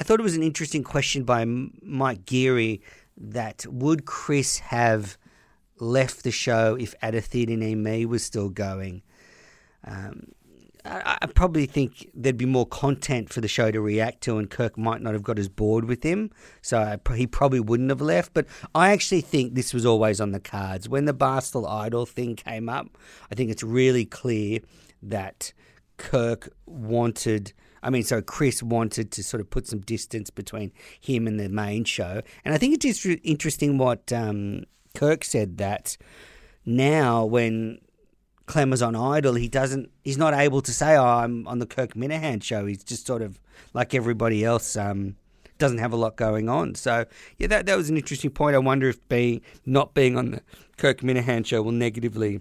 I 0.00 0.02
thought 0.02 0.18
it 0.18 0.22
was 0.22 0.36
an 0.36 0.42
interesting 0.42 0.82
question 0.82 1.24
by 1.24 1.44
Mike 1.44 2.24
Geary 2.24 2.80
that 3.18 3.66
would 3.68 4.06
Chris 4.06 4.58
have 4.58 5.18
left 5.78 6.24
the 6.24 6.30
show 6.30 6.74
if 6.74 6.98
Adethidine 7.00 7.76
Me 7.76 8.06
was 8.06 8.24
still 8.24 8.48
going? 8.48 9.02
Um, 9.84 10.32
I, 10.84 11.26
probably 11.34 11.66
think 11.66 12.10
there'd 12.14 12.36
be 12.36 12.46
more 12.46 12.66
content 12.66 13.32
for 13.32 13.40
the 13.40 13.48
show 13.48 13.70
to 13.70 13.80
react 13.80 14.22
to, 14.22 14.38
and 14.38 14.48
Kirk 14.48 14.78
might 14.78 15.02
not 15.02 15.12
have 15.12 15.22
got 15.22 15.38
as 15.38 15.48
bored 15.48 15.84
with 15.84 16.02
him, 16.02 16.30
so 16.62 16.78
I, 16.78 17.14
he 17.14 17.26
probably 17.26 17.60
wouldn't 17.60 17.90
have 17.90 18.00
left. 18.00 18.34
But 18.34 18.46
I 18.74 18.90
actually 18.90 19.20
think 19.20 19.54
this 19.54 19.74
was 19.74 19.84
always 19.84 20.20
on 20.20 20.32
the 20.32 20.40
cards. 20.40 20.88
When 20.88 21.04
the 21.04 21.14
Barstool 21.14 21.68
Idol 21.68 22.06
thing 22.06 22.36
came 22.36 22.68
up, 22.68 22.96
I 23.30 23.34
think 23.34 23.50
it's 23.50 23.62
really 23.62 24.04
clear 24.04 24.60
that 25.02 25.52
Kirk 25.96 26.52
wanted. 26.66 27.52
I 27.82 27.90
mean, 27.90 28.02
so 28.02 28.20
Chris 28.20 28.62
wanted 28.62 29.10
to 29.12 29.22
sort 29.22 29.40
of 29.40 29.50
put 29.50 29.66
some 29.66 29.80
distance 29.80 30.30
between 30.30 30.72
him 31.00 31.26
and 31.26 31.40
the 31.40 31.48
main 31.48 31.84
show, 31.84 32.22
and 32.44 32.54
I 32.54 32.58
think 32.58 32.74
it's 32.74 33.02
just 33.02 33.20
interesting 33.22 33.78
what 33.78 34.12
um, 34.12 34.64
Kirk 34.94 35.24
said 35.24 35.58
that 35.58 35.96
now 36.64 37.24
when 37.24 37.80
Clem 38.50 38.70
was 38.70 38.82
on 38.82 38.96
Idol, 38.96 39.34
he 39.34 39.46
doesn't. 39.46 39.90
He's 40.02 40.18
not 40.18 40.34
able 40.34 40.60
to 40.60 40.72
say, 40.72 40.96
"Oh, 40.96 41.04
I'm 41.04 41.46
on 41.46 41.60
the 41.60 41.66
Kirk 41.66 41.94
Minihane 41.94 42.42
show." 42.42 42.66
He's 42.66 42.82
just 42.82 43.06
sort 43.06 43.22
of 43.22 43.40
like 43.74 43.94
everybody 43.94 44.44
else. 44.44 44.76
Um, 44.76 45.14
doesn't 45.58 45.78
have 45.78 45.92
a 45.92 45.96
lot 45.96 46.16
going 46.16 46.48
on. 46.48 46.74
So 46.74 47.04
yeah, 47.38 47.46
that 47.46 47.66
that 47.66 47.76
was 47.76 47.88
an 47.88 47.96
interesting 47.96 48.30
point. 48.30 48.56
I 48.56 48.58
wonder 48.58 48.88
if 48.88 49.08
being 49.08 49.40
not 49.64 49.94
being 49.94 50.16
on 50.16 50.32
the 50.32 50.42
Kirk 50.78 51.00
Minihane 51.00 51.46
show 51.46 51.62
will 51.62 51.70
negatively 51.70 52.40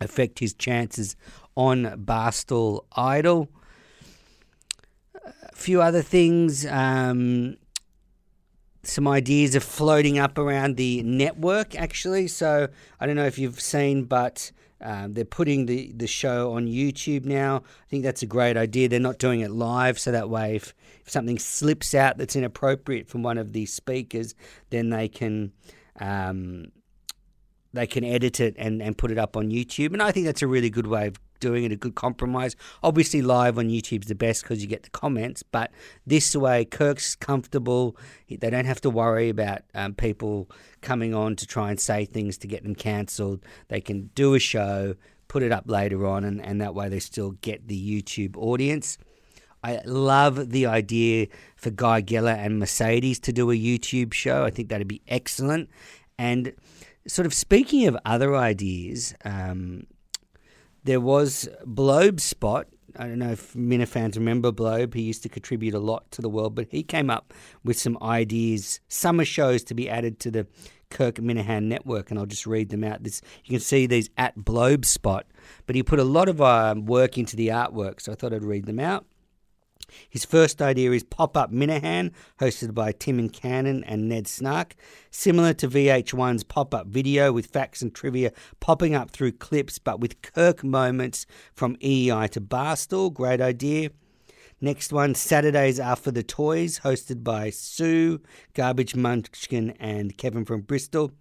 affect 0.00 0.40
his 0.40 0.52
chances 0.52 1.14
on 1.54 1.84
Barstool 2.04 2.80
Idol. 2.96 3.48
A 5.14 5.54
few 5.54 5.80
other 5.80 6.02
things. 6.02 6.66
Um, 6.66 7.56
some 8.82 9.06
ideas 9.06 9.54
are 9.54 9.60
floating 9.60 10.18
up 10.18 10.38
around 10.38 10.76
the 10.76 11.02
network 11.04 11.76
actually. 11.76 12.26
So 12.26 12.66
I 12.98 13.06
don't 13.06 13.14
know 13.14 13.26
if 13.26 13.38
you've 13.38 13.60
seen, 13.60 14.04
but 14.04 14.50
um, 14.82 15.14
they're 15.14 15.24
putting 15.24 15.66
the, 15.66 15.92
the 15.94 16.06
show 16.06 16.52
on 16.52 16.66
YouTube 16.66 17.24
now. 17.24 17.56
I 17.58 17.86
think 17.88 18.02
that's 18.02 18.22
a 18.22 18.26
great 18.26 18.56
idea. 18.56 18.88
They're 18.88 19.00
not 19.00 19.18
doing 19.18 19.40
it 19.40 19.50
live, 19.50 19.98
so 19.98 20.12
that 20.12 20.30
way, 20.30 20.56
if, 20.56 20.74
if 21.04 21.10
something 21.10 21.38
slips 21.38 21.94
out 21.94 22.18
that's 22.18 22.36
inappropriate 22.36 23.08
from 23.08 23.22
one 23.22 23.38
of 23.38 23.52
these 23.52 23.72
speakers, 23.72 24.34
then 24.70 24.90
they 24.90 25.08
can 25.08 25.52
um, 26.00 26.72
they 27.72 27.86
can 27.86 28.04
edit 28.04 28.40
it 28.40 28.54
and, 28.58 28.82
and 28.82 28.96
put 28.96 29.10
it 29.10 29.18
up 29.18 29.36
on 29.36 29.50
YouTube. 29.50 29.92
And 29.92 30.02
I 30.02 30.12
think 30.12 30.26
that's 30.26 30.42
a 30.42 30.46
really 30.46 30.70
good 30.70 30.86
way 30.86 31.06
of 31.06 31.20
doing 31.40 31.64
it, 31.64 31.72
a 31.72 31.76
good 31.76 31.94
compromise. 31.94 32.54
Obviously, 32.82 33.22
live 33.22 33.58
on 33.58 33.68
YouTube's 33.68 34.06
the 34.06 34.14
best 34.14 34.42
because 34.42 34.62
you 34.62 34.68
get 34.68 34.82
the 34.82 34.90
comments, 34.90 35.42
but 35.42 35.72
this 36.06 36.36
way, 36.36 36.64
Kirk's 36.64 37.14
comfortable. 37.14 37.96
They 38.28 38.50
don't 38.50 38.66
have 38.66 38.80
to 38.82 38.90
worry 38.90 39.28
about 39.28 39.62
um, 39.74 39.94
people 39.94 40.50
coming 40.82 41.14
on 41.14 41.36
to 41.36 41.46
try 41.46 41.70
and 41.70 41.80
say 41.80 42.04
things 42.04 42.38
to 42.38 42.46
get 42.46 42.62
them 42.62 42.74
cancelled. 42.74 43.44
They 43.68 43.80
can 43.80 44.10
do 44.14 44.34
a 44.34 44.38
show, 44.38 44.94
put 45.28 45.42
it 45.42 45.52
up 45.52 45.64
later 45.66 46.06
on, 46.06 46.24
and, 46.24 46.44
and 46.44 46.60
that 46.60 46.74
way 46.74 46.88
they 46.88 47.00
still 47.00 47.32
get 47.42 47.68
the 47.68 48.02
YouTube 48.02 48.36
audience. 48.36 48.98
I 49.62 49.80
love 49.84 50.50
the 50.50 50.66
idea 50.66 51.26
for 51.56 51.70
Guy 51.70 52.00
Geller 52.02 52.34
and 52.34 52.58
Mercedes 52.58 53.18
to 53.20 53.32
do 53.32 53.50
a 53.50 53.54
YouTube 53.54 54.14
show. 54.14 54.44
I 54.44 54.50
think 54.50 54.70
that'd 54.70 54.88
be 54.88 55.02
excellent. 55.06 55.68
And 56.18 56.54
sort 57.06 57.26
of 57.26 57.34
speaking 57.34 57.86
of 57.86 57.96
other 58.04 58.34
ideas, 58.36 59.14
um, 59.24 59.86
there 60.84 61.00
was 61.00 61.48
Blobe 61.64 62.20
Spot. 62.20 62.66
I 62.96 63.06
don't 63.06 63.18
know 63.18 63.30
if 63.30 63.54
Minna 63.54 63.86
fans 63.86 64.16
remember 64.16 64.50
Blobe. 64.50 64.94
He 64.94 65.02
used 65.02 65.22
to 65.22 65.28
contribute 65.28 65.74
a 65.74 65.78
lot 65.78 66.10
to 66.12 66.22
the 66.22 66.28
world, 66.28 66.54
but 66.54 66.68
he 66.70 66.82
came 66.82 67.08
up 67.08 67.32
with 67.64 67.78
some 67.78 67.96
ideas, 68.02 68.80
summer 68.88 69.24
shows 69.24 69.62
to 69.64 69.74
be 69.74 69.88
added 69.88 70.18
to 70.20 70.30
the 70.30 70.46
Kirk 70.90 71.16
Minihane 71.16 71.64
network, 71.64 72.10
and 72.10 72.18
I'll 72.18 72.26
just 72.26 72.46
read 72.46 72.70
them 72.70 72.82
out. 72.82 73.04
This 73.04 73.22
you 73.44 73.50
can 73.50 73.60
see 73.60 73.86
these 73.86 74.10
at 74.18 74.36
Blobe 74.36 74.84
Spot, 74.84 75.24
but 75.66 75.76
he 75.76 75.82
put 75.82 76.00
a 76.00 76.04
lot 76.04 76.28
of 76.28 76.40
uh, 76.40 76.74
work 76.76 77.16
into 77.16 77.36
the 77.36 77.48
artwork, 77.48 78.00
so 78.00 78.12
I 78.12 78.16
thought 78.16 78.34
I'd 78.34 78.44
read 78.44 78.66
them 78.66 78.80
out. 78.80 79.06
His 80.08 80.24
first 80.24 80.60
idea 80.62 80.92
is 80.92 81.04
Pop 81.04 81.36
Up 81.36 81.52
Minihane, 81.52 82.12
hosted 82.40 82.74
by 82.74 82.92
Tim 82.92 83.18
and 83.18 83.32
Cannon 83.32 83.84
and 83.84 84.08
Ned 84.08 84.26
Snark. 84.26 84.74
Similar 85.10 85.54
to 85.54 85.68
VH1's 85.68 86.44
pop 86.44 86.74
up 86.74 86.86
video 86.86 87.32
with 87.32 87.46
facts 87.46 87.82
and 87.82 87.94
trivia 87.94 88.32
popping 88.60 88.94
up 88.94 89.10
through 89.10 89.32
clips, 89.32 89.78
but 89.78 90.00
with 90.00 90.22
Kirk 90.22 90.62
moments 90.64 91.26
from 91.52 91.76
EEI 91.76 92.28
to 92.30 92.40
Barstool. 92.40 93.12
Great 93.12 93.40
idea. 93.40 93.90
Next 94.60 94.92
one, 94.92 95.14
Saturdays 95.14 95.80
are 95.80 95.96
for 95.96 96.10
the 96.10 96.22
toys, 96.22 96.80
hosted 96.80 97.24
by 97.24 97.48
Sue, 97.48 98.20
Garbage 98.52 98.94
Munchkin, 98.94 99.70
and 99.80 100.16
Kevin 100.18 100.44
from 100.44 100.60
Bristol. 100.60 101.12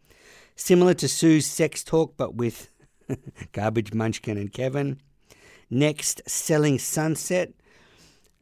Similar 0.58 0.94
to 0.96 1.08
Sue's 1.08 1.46
Sex 1.46 1.86
Talk, 1.86 2.18
but 2.18 2.36
with 2.36 2.70
Garbage 3.54 3.94
Munchkin 3.94 4.38
and 4.38 4.52
Kevin. 4.52 5.00
Next, 5.70 6.22
Selling 6.28 6.80
Sunset, 6.80 7.54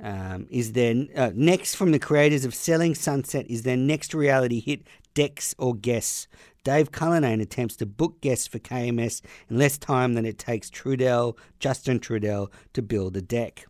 um, 0.01 0.47
is 0.49 0.73
their 0.73 1.05
uh, 1.15 1.31
next 1.33 1.75
from 1.75 1.91
the 1.91 1.99
creators 1.99 2.45
of 2.45 2.53
Selling 2.53 2.95
Sunset 2.95 3.45
is 3.49 3.63
their 3.63 3.77
next 3.77 4.13
reality 4.13 4.59
hit 4.59 4.85
Decks 5.13 5.55
or 5.57 5.73
Guests. 5.75 6.27
Dave 6.63 6.91
Cullinane 6.91 7.41
attempts 7.41 7.75
to 7.77 7.85
book 7.85 8.19
guests 8.21 8.45
for 8.45 8.59
KMS 8.59 9.21
in 9.49 9.57
less 9.57 9.77
time 9.77 10.13
than 10.13 10.25
it 10.25 10.37
takes 10.37 10.69
Trudell, 10.69 11.37
Justin 11.59 11.99
Trudell, 11.99 12.51
to 12.73 12.81
build 12.81 13.15
a 13.15 13.21
deck. 13.21 13.65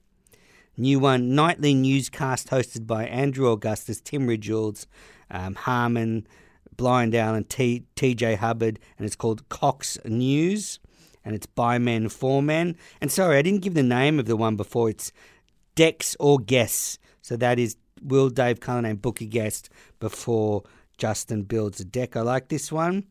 New 0.76 1.00
one, 1.00 1.34
nightly 1.34 1.74
newscast 1.74 2.50
hosted 2.50 2.86
by 2.86 3.06
Andrew 3.06 3.52
Augustus, 3.52 4.02
Tim 4.02 4.28
Ridgeolds, 4.28 4.88
um, 5.32 5.56
Harmon, 5.56 6.28
Blind 6.76 7.16
Allen, 7.16 7.44
T- 7.44 7.86
TJ 7.96 8.38
Hubbard, 8.38 8.80
and 8.98 9.06
it's 9.06 9.16
called 9.16 9.48
Cox 9.50 9.98
News, 10.06 10.80
and 11.26 11.36
it's 11.36 11.48
by 11.48 11.78
men 11.78 12.10
for 12.10 12.42
men. 12.42 12.76
And 13.02 13.12
sorry, 13.12 13.38
I 13.38 13.42
didn't 13.42 13.62
give 13.62 13.74
the 13.74 13.84
name 13.84 14.20
of 14.20 14.26
the 14.26 14.38
one 14.38 14.56
before. 14.56 14.90
It's 14.90 15.12
decks 15.78 16.18
or 16.20 16.40
guests. 16.40 16.98
So 17.22 17.38
that 17.38 17.60
is 17.60 17.78
will 18.02 18.30
Dave 18.30 18.60
Cullinane 18.60 18.98
book 18.98 19.22
a 19.22 19.26
guest 19.26 19.70
before 20.00 20.64
Justin 20.98 21.44
builds 21.44 21.80
a 21.80 21.86
deck? 21.86 22.18
I 22.18 22.22
like 22.22 22.50
this 22.50 22.72
one. 22.72 23.06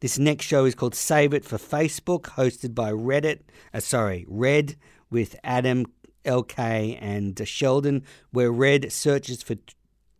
This 0.00 0.18
next 0.18 0.46
show 0.46 0.64
is 0.64 0.74
called 0.74 0.94
Save 0.94 1.34
It 1.34 1.44
for 1.44 1.58
Facebook, 1.58 2.22
hosted 2.22 2.74
by 2.74 2.92
Reddit. 2.92 3.40
Uh, 3.74 3.80
sorry, 3.80 4.24
Red 4.28 4.76
with 5.10 5.36
Adam, 5.44 5.86
LK, 6.24 6.98
and 7.00 7.40
Sheldon, 7.46 8.04
where 8.30 8.52
Red 8.52 8.90
searches 8.90 9.42
for 9.42 9.56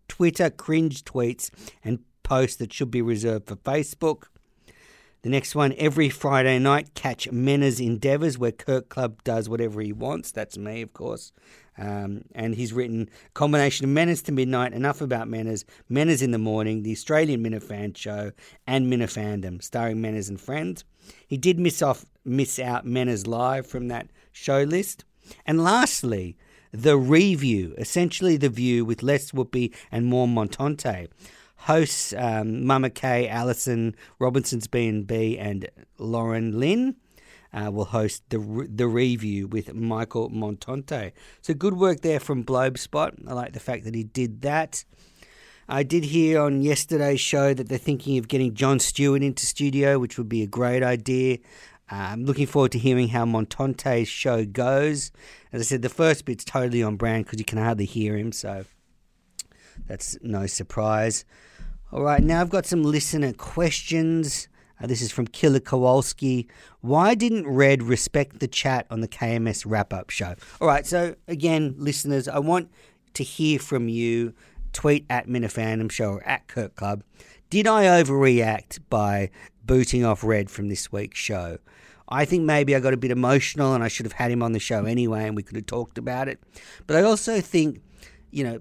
Twitter 0.09 0.51
cringe 0.51 1.05
tweets 1.05 1.51
and 1.85 2.01
posts 2.23 2.57
that 2.57 2.73
should 2.73 2.91
be 2.91 3.03
reserved 3.03 3.47
for 3.47 3.57
Facebook. 3.57 4.25
The 5.23 5.31
next 5.31 5.55
one, 5.55 5.75
every 5.79 6.11
Friday 6.11 6.59
night, 6.61 6.95
catch 6.95 7.31
Mena's 7.33 7.81
Endeavours, 7.81 8.39
where 8.39 8.53
Kirk 8.53 8.89
Club 8.89 9.23
does 9.25 9.49
whatever 9.49 9.81
he 9.81 9.93
wants. 9.93 10.31
That's 10.31 10.57
me, 10.57 10.81
of 10.81 10.93
course. 10.93 11.33
Um, 11.77 12.23
and 12.35 12.55
he's 12.55 12.73
written 12.73 13.09
combination 13.35 13.85
of 13.85 13.91
Menace 13.91 14.23
to 14.23 14.33
Midnight, 14.33 14.73
Enough 14.73 15.01
About 15.01 15.29
Menace, 15.29 15.65
Menace 15.89 16.23
in 16.23 16.31
the 16.31 16.39
Morning, 16.39 16.83
the 16.83 16.93
Australian 16.93 17.43
Minifan 17.43 17.97
Show, 17.97 18.33
and 18.67 18.93
Minifandom, 18.93 19.63
starring 19.63 20.01
Menace 20.01 20.29
and 20.29 20.41
friends. 20.41 20.85
He 21.27 21.37
did 21.37 21.59
miss 21.59 21.83
off 21.83 22.05
miss 22.25 22.59
out 22.59 22.87
Menace 22.87 23.27
Live 23.27 23.67
from 23.67 23.89
that 23.89 24.09
show 24.33 24.63
list. 24.63 25.05
And 25.47 25.63
lastly, 25.65 26.37
the 26.73 26.97
review, 26.97 27.75
essentially 27.79 28.37
the 28.37 28.49
view 28.49 28.85
with 28.85 29.03
less 29.03 29.33
Whoopi 29.33 29.75
and 29.91 30.07
more 30.07 30.27
Montante. 30.27 31.09
Hosts 31.63 32.15
um, 32.17 32.65
Mama 32.65 32.91
Kay, 32.91 33.29
Allison, 33.29 33.95
Robinson's 34.19 34.67
B&B, 34.67 35.39
and 35.39 35.69
Lauren 35.99 36.59
Lynn 36.59 36.97
uh, 37.53 37.71
will 37.71 37.87
host 37.87 38.23
the 38.29 38.69
the 38.69 38.87
review 38.87 39.47
with 39.47 39.75
Michael 39.75 40.31
Montante. 40.31 41.13
So 41.41 41.55
good 41.55 41.75
work 41.75 42.01
there 42.03 42.21
from 42.21 42.45
Blobespot. 42.45 43.27
I 43.27 43.33
like 43.33 43.53
the 43.53 43.61
fact 43.61 43.85
that 43.85 43.95
he 43.95 44.05
did 44.05 44.43
that. 44.43 44.85
I 45.69 45.83
did 45.83 46.05
hear 46.05 46.41
on 46.41 46.63
yesterday's 46.63 47.21
show 47.21 47.53
that 47.53 47.69
they're 47.69 47.77
thinking 47.77 48.17
of 48.17 48.29
getting 48.29 48.55
Jon 48.55 48.79
Stewart 48.79 49.23
into 49.23 49.45
studio, 49.45 49.99
which 49.99 50.17
would 50.17 50.29
be 50.29 50.43
a 50.43 50.47
great 50.47 50.83
idea. 50.83 51.39
Uh, 51.91 52.13
I'm 52.13 52.25
looking 52.25 52.47
forward 52.47 52.73
to 52.73 52.79
hearing 52.79 53.09
how 53.09 53.25
Montante's 53.25 54.09
show 54.09 54.45
goes. 54.45 55.11
As 55.53 55.61
I 55.61 55.65
said, 55.65 55.83
the 55.83 55.89
first 55.89 56.25
bit's 56.25 56.45
totally 56.45 56.83
on 56.83 56.97
brand 56.97 57.25
because 57.25 57.39
you 57.39 57.45
can 57.45 57.59
hardly 57.59 57.85
hear 57.85 58.17
him, 58.17 58.33
so 58.33 58.65
that's 59.87 60.19
no 60.23 60.47
surprise. 60.47 61.25
All 61.93 62.03
right, 62.03 62.23
now 62.23 62.41
I've 62.41 62.51
got 62.51 62.67
some 62.67 62.83
listener 62.83 63.33
questions. 63.33 64.49
Uh, 64.81 64.87
this 64.87 65.01
is 65.01 65.11
from 65.11 65.27
Killer 65.27 65.61
Kowalski. 65.61 66.49
Why 66.81 67.15
didn't 67.15 67.49
Red 67.49 67.83
respect 67.83 68.41
the 68.41 68.49
chat 68.49 68.87
on 68.91 69.01
the 69.01 69.09
KMS 69.09 69.65
wrap 69.67 69.93
up 69.93 70.11
show? 70.11 70.35
All 70.61 70.69
right, 70.69 70.87
so 70.87 71.15
again, 71.27 71.75
listeners, 71.79 72.29
I 72.29 72.39
want 72.39 72.71
to 73.15 73.25
hear 73.25 73.59
from 73.59 73.89
you. 73.89 74.35
Tweet 74.75 75.07
at 75.09 75.27
Minifandom 75.27 75.91
Show 75.91 76.13
or 76.13 76.23
at 76.25 76.47
Kirk 76.47 76.77
Club. 76.77 77.03
Did 77.51 77.67
I 77.67 77.85
overreact 77.85 78.81
by 78.91 79.31
booting 79.65 80.05
off 80.05 80.23
Red 80.23 80.51
from 80.51 80.69
this 80.69 80.93
week's 80.93 81.19
show? 81.19 81.59
I 82.09 82.25
think 82.25 82.45
maybe 82.45 82.75
I 82.77 82.81
got 82.81 82.95
a 82.95 82.99
bit 82.99 83.11
emotional 83.11 83.75
and 83.75 83.83
I 83.83 83.89
should 83.89 84.07
have 84.07 84.13
had 84.13 84.31
him 84.31 84.43
on 84.43 84.53
the 84.53 84.59
show 84.59 84.85
anyway 84.85 85.27
and 85.27 85.37
we 85.37 85.43
could 85.43 85.57
have 85.57 85.67
talked 85.67 85.99
about 85.99 86.29
it. 86.29 86.41
But 86.87 86.97
I 86.97 87.03
also 87.03 87.41
think, 87.41 87.81
you 88.31 88.45
know, 88.45 88.61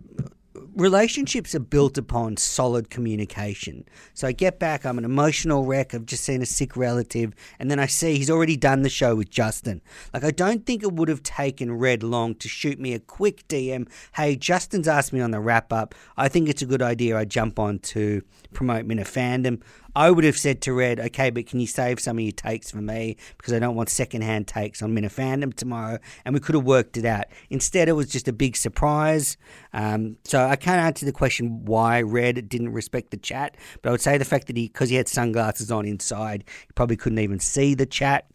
relationships 0.75 1.55
are 1.55 1.59
built 1.59 1.97
upon 1.97 2.37
solid 2.37 2.89
communication. 2.89 3.85
So 4.13 4.27
I 4.27 4.31
get 4.31 4.59
back, 4.59 4.85
I'm 4.85 4.97
an 4.97 5.05
emotional 5.05 5.65
wreck. 5.65 5.93
I've 5.93 6.05
just 6.05 6.23
seen 6.23 6.41
a 6.41 6.45
sick 6.45 6.75
relative, 6.75 7.33
and 7.59 7.69
then 7.69 7.79
I 7.79 7.85
see 7.85 8.17
he's 8.17 8.29
already 8.29 8.57
done 8.57 8.81
the 8.81 8.89
show 8.89 9.15
with 9.15 9.29
Justin. 9.29 9.81
Like, 10.13 10.23
I 10.23 10.31
don't 10.31 10.65
think 10.65 10.83
it 10.83 10.93
would 10.93 11.09
have 11.09 11.23
taken 11.23 11.71
Red 11.71 12.03
long 12.03 12.35
to 12.35 12.47
shoot 12.47 12.79
me 12.79 12.93
a 12.93 12.99
quick 12.99 13.47
DM. 13.47 13.89
Hey, 14.15 14.35
Justin's 14.35 14.87
asked 14.87 15.13
me 15.13 15.21
on 15.21 15.31
the 15.31 15.39
wrap 15.39 15.71
up. 15.73 15.95
I 16.15 16.27
think 16.27 16.49
it's 16.49 16.61
a 16.61 16.65
good 16.65 16.81
idea 16.81 17.17
I 17.17 17.25
jump 17.25 17.59
on 17.59 17.79
to 17.79 18.21
promote 18.53 18.85
Minna 18.85 19.03
fandom. 19.03 19.61
I 19.97 20.11
would 20.11 20.25
have 20.25 20.37
said 20.37 20.61
to 20.61 20.73
Red, 20.73 20.99
okay, 20.99 21.31
but 21.31 21.47
can 21.47 21.59
you 21.59 21.65
save 21.65 21.99
some 21.99 22.19
of 22.19 22.23
your 22.23 22.31
takes 22.31 22.69
for 22.69 22.77
me 22.77 23.17
because 23.35 23.51
I 23.51 23.57
don't 23.57 23.75
want 23.75 23.89
secondhand 23.89 24.47
takes 24.47 24.83
on 24.83 24.93
Minna 24.93 25.09
fandom 25.09 25.51
tomorrow, 25.51 25.97
and 26.23 26.35
we 26.35 26.39
could 26.39 26.53
have 26.53 26.65
worked 26.65 26.97
it 26.97 27.05
out. 27.05 27.25
Instead, 27.49 27.89
it 27.89 27.93
was 27.93 28.07
just 28.07 28.27
a 28.27 28.31
big 28.31 28.55
surprise. 28.55 29.37
Um, 29.73 30.17
so 30.23 30.45
I 30.45 30.55
can't 30.55 30.79
answer 30.79 31.03
the 31.03 31.11
question 31.11 31.65
why 31.65 32.03
Red 32.03 32.47
didn't 32.47 32.73
respect 32.73 33.09
the 33.09 33.17
chat, 33.17 33.57
but 33.81 33.89
I 33.89 33.91
would 33.91 34.01
say 34.01 34.19
the 34.19 34.23
fact 34.23 34.45
that 34.45 34.55
he, 34.55 34.67
because 34.67 34.91
he 34.91 34.97
had 34.97 35.07
sunglasses 35.07 35.71
on 35.71 35.87
inside, 35.87 36.43
he 36.67 36.73
probably 36.75 36.95
couldn't 36.95 37.17
even 37.17 37.39
see 37.39 37.73
the 37.73 37.87
chat. 37.87 38.27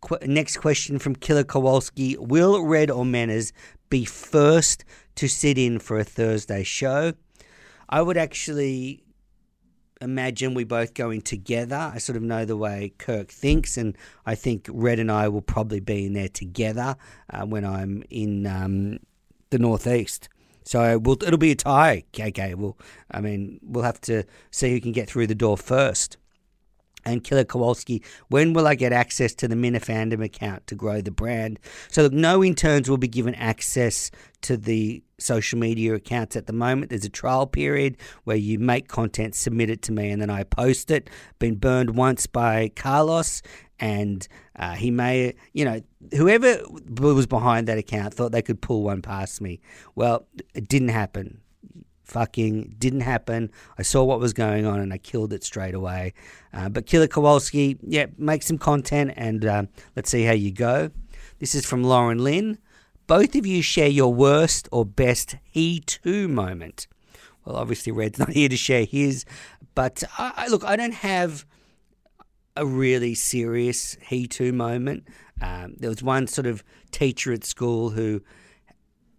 Qu- 0.00 0.26
next 0.26 0.56
question 0.56 0.98
from 0.98 1.14
Killer 1.14 1.44
Kowalski: 1.44 2.16
Will 2.16 2.64
Red 2.64 2.90
or 2.90 3.04
Manners 3.04 3.52
be 3.90 4.06
first 4.06 4.82
to 5.16 5.28
sit 5.28 5.58
in 5.58 5.78
for 5.78 5.98
a 5.98 6.04
Thursday 6.04 6.62
show? 6.62 7.12
I 7.90 8.00
would 8.00 8.16
actually 8.16 9.02
imagine 10.00 10.54
we 10.54 10.64
both 10.64 10.94
going 10.94 11.22
together. 11.22 11.90
I 11.94 11.98
sort 11.98 12.16
of 12.16 12.22
know 12.22 12.44
the 12.44 12.56
way 12.56 12.92
Kirk 12.98 13.28
thinks, 13.28 13.76
and 13.76 13.96
I 14.24 14.34
think 14.34 14.68
Red 14.70 14.98
and 14.98 15.10
I 15.10 15.28
will 15.28 15.42
probably 15.42 15.80
be 15.80 16.06
in 16.06 16.12
there 16.12 16.28
together 16.28 16.96
uh, 17.30 17.46
when 17.46 17.64
I'm 17.64 18.02
in 18.10 18.46
um, 18.46 18.98
the 19.50 19.58
northeast. 19.58 20.28
So 20.64 20.98
we'll, 20.98 21.22
it'll 21.22 21.38
be 21.38 21.52
a 21.52 21.56
tie, 21.56 22.04
KK. 22.12 22.56
We'll, 22.56 22.76
I 23.10 23.20
mean, 23.20 23.60
we'll 23.62 23.84
have 23.84 24.00
to 24.02 24.24
see 24.50 24.72
who 24.72 24.80
can 24.80 24.92
get 24.92 25.08
through 25.08 25.28
the 25.28 25.34
door 25.34 25.56
first 25.56 26.16
and 27.06 27.22
Killer 27.22 27.44
Kowalski, 27.44 28.02
when 28.28 28.52
will 28.52 28.66
I 28.66 28.74
get 28.74 28.92
access 28.92 29.34
to 29.36 29.48
the 29.48 29.54
Minifandom 29.54 30.22
account 30.22 30.66
to 30.66 30.74
grow 30.74 31.00
the 31.00 31.12
brand? 31.12 31.58
So, 31.88 32.02
look, 32.02 32.12
no 32.12 32.44
interns 32.44 32.90
will 32.90 32.98
be 32.98 33.08
given 33.08 33.34
access 33.36 34.10
to 34.42 34.56
the 34.56 35.02
social 35.18 35.58
media 35.58 35.94
accounts 35.94 36.36
at 36.36 36.46
the 36.46 36.52
moment. 36.52 36.90
There's 36.90 37.04
a 37.04 37.08
trial 37.08 37.46
period 37.46 37.96
where 38.24 38.36
you 38.36 38.58
make 38.58 38.88
content, 38.88 39.34
submit 39.34 39.70
it 39.70 39.82
to 39.82 39.92
me, 39.92 40.10
and 40.10 40.20
then 40.20 40.30
I 40.30 40.42
post 40.42 40.90
it. 40.90 41.08
Been 41.38 41.54
burned 41.54 41.96
once 41.96 42.26
by 42.26 42.70
Carlos, 42.74 43.40
and 43.78 44.26
uh, 44.56 44.72
he 44.72 44.90
may, 44.90 45.34
you 45.52 45.64
know, 45.64 45.80
whoever 46.14 46.60
was 46.98 47.26
behind 47.26 47.68
that 47.68 47.78
account 47.78 48.14
thought 48.14 48.32
they 48.32 48.42
could 48.42 48.60
pull 48.60 48.82
one 48.82 49.00
past 49.00 49.40
me. 49.40 49.60
Well, 49.94 50.26
it 50.54 50.68
didn't 50.68 50.88
happen 50.88 51.40
fucking 52.06 52.76
didn't 52.78 53.00
happen. 53.00 53.50
I 53.78 53.82
saw 53.82 54.04
what 54.04 54.20
was 54.20 54.32
going 54.32 54.64
on 54.64 54.80
and 54.80 54.92
I 54.92 54.98
killed 54.98 55.32
it 55.32 55.44
straight 55.44 55.74
away. 55.74 56.14
Uh, 56.52 56.68
but 56.68 56.86
Killer 56.86 57.08
Kowalski, 57.08 57.78
yeah, 57.82 58.06
make 58.16 58.42
some 58.42 58.58
content 58.58 59.12
and 59.16 59.44
uh, 59.44 59.62
let's 59.94 60.10
see 60.10 60.22
how 60.22 60.32
you 60.32 60.52
go. 60.52 60.90
This 61.38 61.54
is 61.54 61.66
from 61.66 61.82
Lauren 61.82 62.18
Lynn. 62.18 62.58
Both 63.06 63.34
of 63.34 63.44
you 63.44 63.60
share 63.60 63.88
your 63.88 64.12
worst 64.14 64.68
or 64.72 64.84
best 64.84 65.36
he 65.42 65.80
too 65.80 66.28
moment. 66.28 66.86
Well, 67.44 67.56
obviously, 67.56 67.92
Red's 67.92 68.18
not 68.18 68.30
here 68.32 68.48
to 68.48 68.56
share 68.56 68.84
his, 68.84 69.24
but 69.74 70.02
I, 70.16 70.32
I, 70.36 70.46
look, 70.48 70.64
I 70.64 70.76
don't 70.76 70.94
have 70.94 71.44
a 72.56 72.64
really 72.64 73.14
serious 73.14 73.96
he 74.08 74.26
too 74.26 74.52
moment. 74.52 75.04
Um, 75.42 75.74
there 75.78 75.90
was 75.90 76.02
one 76.02 76.26
sort 76.26 76.46
of 76.46 76.64
teacher 76.90 77.32
at 77.32 77.44
school 77.44 77.90
who 77.90 78.22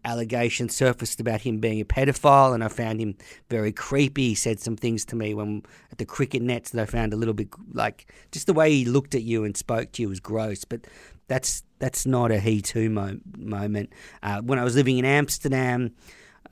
allegations 0.07 0.73
surfaced 0.73 1.19
about 1.19 1.41
him 1.41 1.59
being 1.59 1.81
a 1.81 1.85
pedophile, 1.85 2.53
and 2.53 2.63
I 2.63 2.69
found 2.69 2.99
him 3.01 3.15
very 3.49 3.71
creepy. 3.71 4.29
He 4.29 4.35
said 4.35 4.59
some 4.59 4.77
things 4.77 5.03
to 5.05 5.15
me 5.15 5.33
when 5.33 5.63
at 5.91 5.97
the 5.97 6.05
cricket 6.05 6.41
nets 6.41 6.71
that 6.71 6.81
I 6.81 6.85
found 6.85 7.13
a 7.13 7.17
little 7.17 7.33
bit 7.33 7.49
like 7.73 8.11
just 8.31 8.47
the 8.47 8.53
way 8.53 8.71
he 8.71 8.85
looked 8.85 9.13
at 9.13 9.23
you 9.23 9.43
and 9.43 9.55
spoke 9.55 9.91
to 9.93 10.01
you 10.01 10.09
was 10.09 10.21
gross. 10.21 10.63
But 10.63 10.87
that's 11.27 11.63
that's 11.79 12.05
not 12.05 12.31
a 12.31 12.39
he 12.39 12.61
too 12.61 12.89
mo- 12.89 13.19
moment. 13.37 13.91
Uh, 14.23 14.41
when 14.41 14.57
I 14.57 14.63
was 14.63 14.75
living 14.75 14.97
in 14.97 15.05
Amsterdam. 15.05 15.93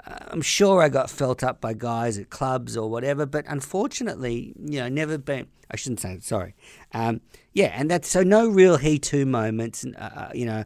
Uh, 0.05 0.17
I'm 0.27 0.41
sure 0.41 0.83
I 0.83 0.89
got 0.89 1.09
felt 1.09 1.41
up 1.41 1.61
by 1.61 1.73
guys 1.73 2.17
at 2.17 2.29
clubs 2.29 2.75
or 2.75 2.89
whatever, 2.89 3.25
but 3.25 3.45
unfortunately, 3.47 4.53
you 4.59 4.81
know, 4.81 4.89
never 4.89 5.17
been. 5.17 5.47
I 5.71 5.77
shouldn't 5.77 6.01
say 6.01 6.19
sorry. 6.19 6.53
Um, 6.93 7.21
yeah, 7.53 7.71
and 7.73 7.89
that's 7.89 8.09
so 8.09 8.21
no 8.21 8.49
real 8.49 8.75
he 8.75 8.99
too 8.99 9.25
moments. 9.25 9.85
Uh, 9.85 10.01
uh, 10.01 10.31
you 10.33 10.45
know, 10.45 10.65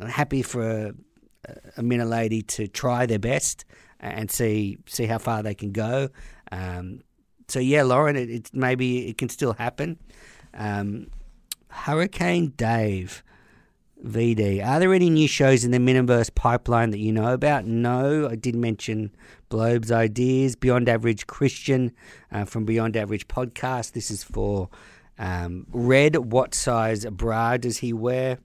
I'm 0.00 0.08
happy 0.08 0.42
for 0.42 0.94
a 1.76 1.82
Minna 1.82 2.04
lady 2.04 2.42
to 2.42 2.66
try 2.68 3.06
their 3.06 3.18
best 3.18 3.64
and 4.00 4.30
see 4.30 4.78
see 4.86 5.06
how 5.06 5.18
far 5.18 5.42
they 5.42 5.54
can 5.54 5.72
go. 5.72 6.08
Um, 6.52 7.02
so 7.48 7.58
yeah, 7.60 7.82
Lauren, 7.82 8.16
it, 8.16 8.30
it, 8.30 8.50
maybe 8.52 9.08
it 9.08 9.18
can 9.18 9.28
still 9.28 9.54
happen. 9.54 9.98
Um, 10.54 11.08
Hurricane 11.68 12.52
Dave. 12.56 13.22
VD. 14.04 14.64
Are 14.64 14.78
there 14.78 14.94
any 14.94 15.10
new 15.10 15.26
shows 15.26 15.64
in 15.64 15.72
the 15.72 15.78
Miniverse 15.78 16.32
pipeline 16.32 16.90
that 16.90 16.98
you 16.98 17.12
know 17.12 17.32
about? 17.32 17.66
No, 17.66 18.28
I 18.28 18.36
did 18.36 18.54
mention 18.54 19.14
Blobe's 19.48 19.90
Ideas, 19.90 20.54
Beyond 20.56 20.88
Average 20.88 21.26
Christian 21.26 21.92
uh, 22.30 22.44
from 22.44 22.64
Beyond 22.64 22.96
Average 22.96 23.26
Podcast. 23.28 23.92
This 23.92 24.10
is 24.10 24.22
for 24.22 24.68
um, 25.18 25.66
Red. 25.70 26.16
What 26.16 26.54
size 26.54 27.06
bra 27.06 27.56
does 27.56 27.78
he 27.78 27.92
wear? 27.92 28.38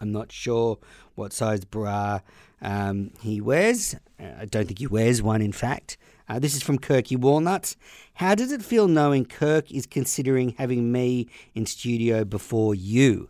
I'm 0.00 0.12
not 0.12 0.32
sure 0.32 0.78
what 1.14 1.32
size 1.32 1.64
bra 1.64 2.20
um, 2.62 3.10
he 3.20 3.40
wears. 3.40 3.94
Uh, 4.18 4.30
I 4.40 4.44
don't 4.46 4.66
think 4.66 4.78
he 4.78 4.86
wears 4.86 5.22
one, 5.22 5.42
in 5.42 5.52
fact. 5.52 5.96
Uh, 6.28 6.38
this 6.38 6.54
is 6.54 6.62
from 6.62 6.78
Kirky 6.78 7.18
Walnuts. 7.18 7.76
How 8.14 8.34
does 8.34 8.50
it 8.50 8.62
feel 8.62 8.88
knowing 8.88 9.26
Kirk 9.26 9.70
is 9.70 9.86
considering 9.86 10.54
having 10.56 10.90
me 10.90 11.28
in 11.54 11.66
studio 11.66 12.24
before 12.24 12.74
you? 12.74 13.28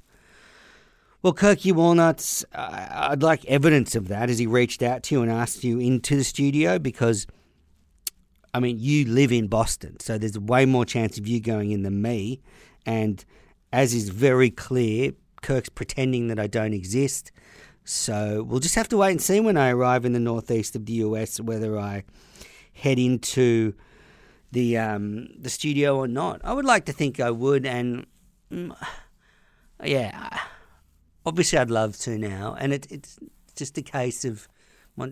Well, 1.22 1.34
Kirky 1.34 1.72
Walnuts, 1.72 2.44
uh, 2.54 2.86
I'd 2.90 3.22
like 3.22 3.44
evidence 3.46 3.96
of 3.96 4.08
that 4.08 4.28
as 4.28 4.38
he 4.38 4.46
reached 4.46 4.82
out 4.82 5.02
to 5.04 5.14
you 5.14 5.22
and 5.22 5.32
asked 5.32 5.64
you 5.64 5.80
into 5.80 6.16
the 6.16 6.22
studio 6.22 6.78
because, 6.78 7.26
I 8.52 8.60
mean, 8.60 8.76
you 8.78 9.06
live 9.06 9.32
in 9.32 9.48
Boston, 9.48 9.98
so 10.00 10.18
there's 10.18 10.38
way 10.38 10.66
more 10.66 10.84
chance 10.84 11.18
of 11.18 11.26
you 11.26 11.40
going 11.40 11.72
in 11.72 11.82
than 11.82 12.02
me. 12.02 12.40
And 12.84 13.24
as 13.72 13.94
is 13.94 14.10
very 14.10 14.50
clear, 14.50 15.12
Kirk's 15.40 15.70
pretending 15.70 16.28
that 16.28 16.38
I 16.38 16.46
don't 16.46 16.74
exist. 16.74 17.32
So 17.84 18.42
we'll 18.42 18.60
just 18.60 18.74
have 18.76 18.88
to 18.88 18.96
wait 18.96 19.12
and 19.12 19.22
see 19.22 19.40
when 19.40 19.56
I 19.56 19.70
arrive 19.70 20.04
in 20.04 20.12
the 20.12 20.20
northeast 20.20 20.74
of 20.74 20.86
the 20.86 20.94
US 20.94 21.38
whether 21.38 21.78
I 21.78 22.04
head 22.72 22.98
into 22.98 23.74
the 24.52 24.78
um, 24.78 25.28
the 25.38 25.50
studio 25.50 25.98
or 25.98 26.08
not. 26.08 26.40
I 26.42 26.54
would 26.54 26.64
like 26.64 26.86
to 26.86 26.92
think 26.92 27.20
I 27.20 27.30
would, 27.30 27.66
and 27.66 28.06
mm, 28.50 28.74
yeah, 29.82 30.38
obviously 31.26 31.58
I'd 31.58 31.70
love 31.70 31.96
to 31.98 32.16
now. 32.16 32.56
And 32.58 32.72
it, 32.72 32.90
it's 32.90 33.18
just 33.54 33.76
a 33.76 33.82
case 33.82 34.24
of 34.24 34.48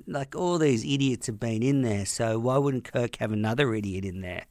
like 0.07 0.35
all 0.35 0.59
these 0.59 0.85
idiots 0.85 1.27
have 1.27 1.41
been 1.41 1.63
in 1.63 1.83
there, 1.83 2.07
so 2.07 2.39
why 2.39 2.57
wouldn't 2.57 2.91
Kirk 2.91 3.17
have 3.17 3.33
another 3.33 3.75
idiot 3.75 4.05
in 4.05 4.21
there? 4.21 4.47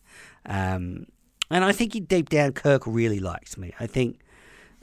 Um, 0.45 1.07
and 1.49 1.63
I 1.63 1.71
think 1.71 2.07
deep 2.07 2.29
down, 2.29 2.51
Kirk 2.51 2.84
really 2.86 3.19
likes 3.19 3.57
me. 3.57 3.73
I 3.79 3.88
think 3.88 4.19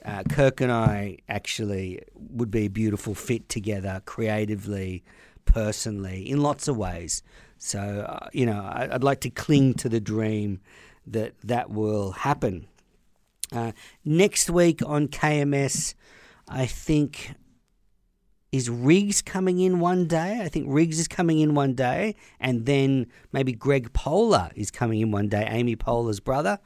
uh, 0.05 0.23
Kirk 0.29 0.61
and 0.61 0.71
I 0.73 1.19
actually 1.29 2.01
would 2.15 2.51
be 2.51 2.67
a 2.67 2.69
beautiful 2.69 3.15
fit 3.15 3.49
together 3.49 4.03
creatively, 4.05 5.05
personally, 5.45 6.29
in 6.29 6.41
lots 6.41 6.69
of 6.69 6.77
ways. 6.77 7.23
So, 7.59 7.81
uh, 7.81 8.29
you 8.33 8.47
know, 8.47 8.61
I, 8.63 8.87
would 8.87 9.05
like 9.05 9.21
to 9.23 9.31
cling 9.31 9.75
to 9.75 9.89
the 9.89 10.01
dream 10.01 10.61
that 11.07 11.35
that 11.43 11.71
will 11.71 12.13
happen. 12.13 12.69
Uh, 13.51 13.73
next 14.05 14.51
week 14.51 14.81
on 14.87 15.09
KMS, 15.09 15.95
I 16.47 16.67
think 16.67 17.35
is 18.53 18.71
Riggs 18.71 19.21
coming 19.21 19.59
in 19.59 19.81
one 19.81 20.07
day. 20.07 20.41
I 20.43 20.49
think 20.49 20.67
Riggs 20.69 20.99
is 20.99 21.09
coming 21.09 21.41
in 21.41 21.55
one 21.55 21.75
day, 21.75 22.15
and 22.41 22.67
then 22.67 23.07
maybe 23.33 23.53
Greg 23.53 23.93
Poehler 23.93 24.51
is 24.55 24.71
coming 24.71 25.01
in 25.01 25.11
one 25.11 25.29
day, 25.29 25.47
Amy 25.51 25.77
Poehler's 25.77 26.21
brother. 26.21 26.59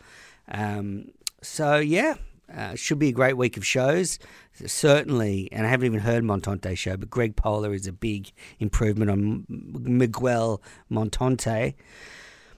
Um, 0.49 1.07
so 1.42 1.79
yeah, 1.79 2.14
uh, 2.55 2.74
should 2.74 2.98
be 2.98 3.09
a 3.09 3.12
great 3.12 3.37
week 3.37 3.57
of 3.57 3.66
shows. 3.66 4.18
Certainly, 4.55 5.48
and 5.52 5.66
I 5.66 5.70
haven't 5.70 5.87
even 5.87 6.00
heard 6.00 6.22
Montante's 6.22 6.78
show, 6.78 6.96
but 6.96 7.11
Greg 7.11 7.37
Poehler 7.37 7.74
is 7.74 7.87
a 7.87 7.92
big 7.92 8.33
improvement 8.59 9.11
on 9.11 9.44
Miguel 9.48 10.62
Montante. 10.90 11.74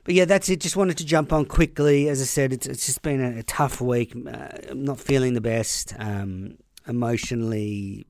but 0.04 0.14
yeah, 0.14 0.24
that's 0.24 0.48
it. 0.48 0.60
Just 0.60 0.76
wanted 0.76 0.98
to 0.98 1.06
jump 1.06 1.32
on 1.32 1.44
quickly. 1.44 2.08
As 2.08 2.20
I 2.20 2.24
said, 2.24 2.52
it's, 2.52 2.66
it's 2.66 2.86
just 2.86 3.02
been 3.02 3.20
a, 3.20 3.38
a 3.40 3.42
tough 3.44 3.80
week. 3.80 4.14
Uh, 4.16 4.48
I'm 4.70 4.84
not 4.84 5.00
feeling 5.00 5.34
the 5.34 5.40
best. 5.40 5.94
Um, 5.98 6.58
emotionally, 6.86 8.06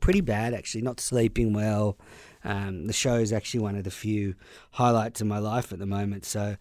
pretty 0.00 0.20
bad 0.20 0.54
actually. 0.54 0.82
Not 0.82 1.00
sleeping 1.00 1.52
well. 1.52 1.98
Um, 2.42 2.86
the 2.86 2.92
show 2.92 3.14
is 3.16 3.32
actually 3.32 3.60
one 3.60 3.76
of 3.76 3.84
the 3.84 3.90
few 3.90 4.34
highlights 4.72 5.20
of 5.20 5.26
my 5.26 5.38
life 5.38 5.72
at 5.72 5.78
the 5.78 5.86
moment. 5.86 6.24
So, 6.24 6.56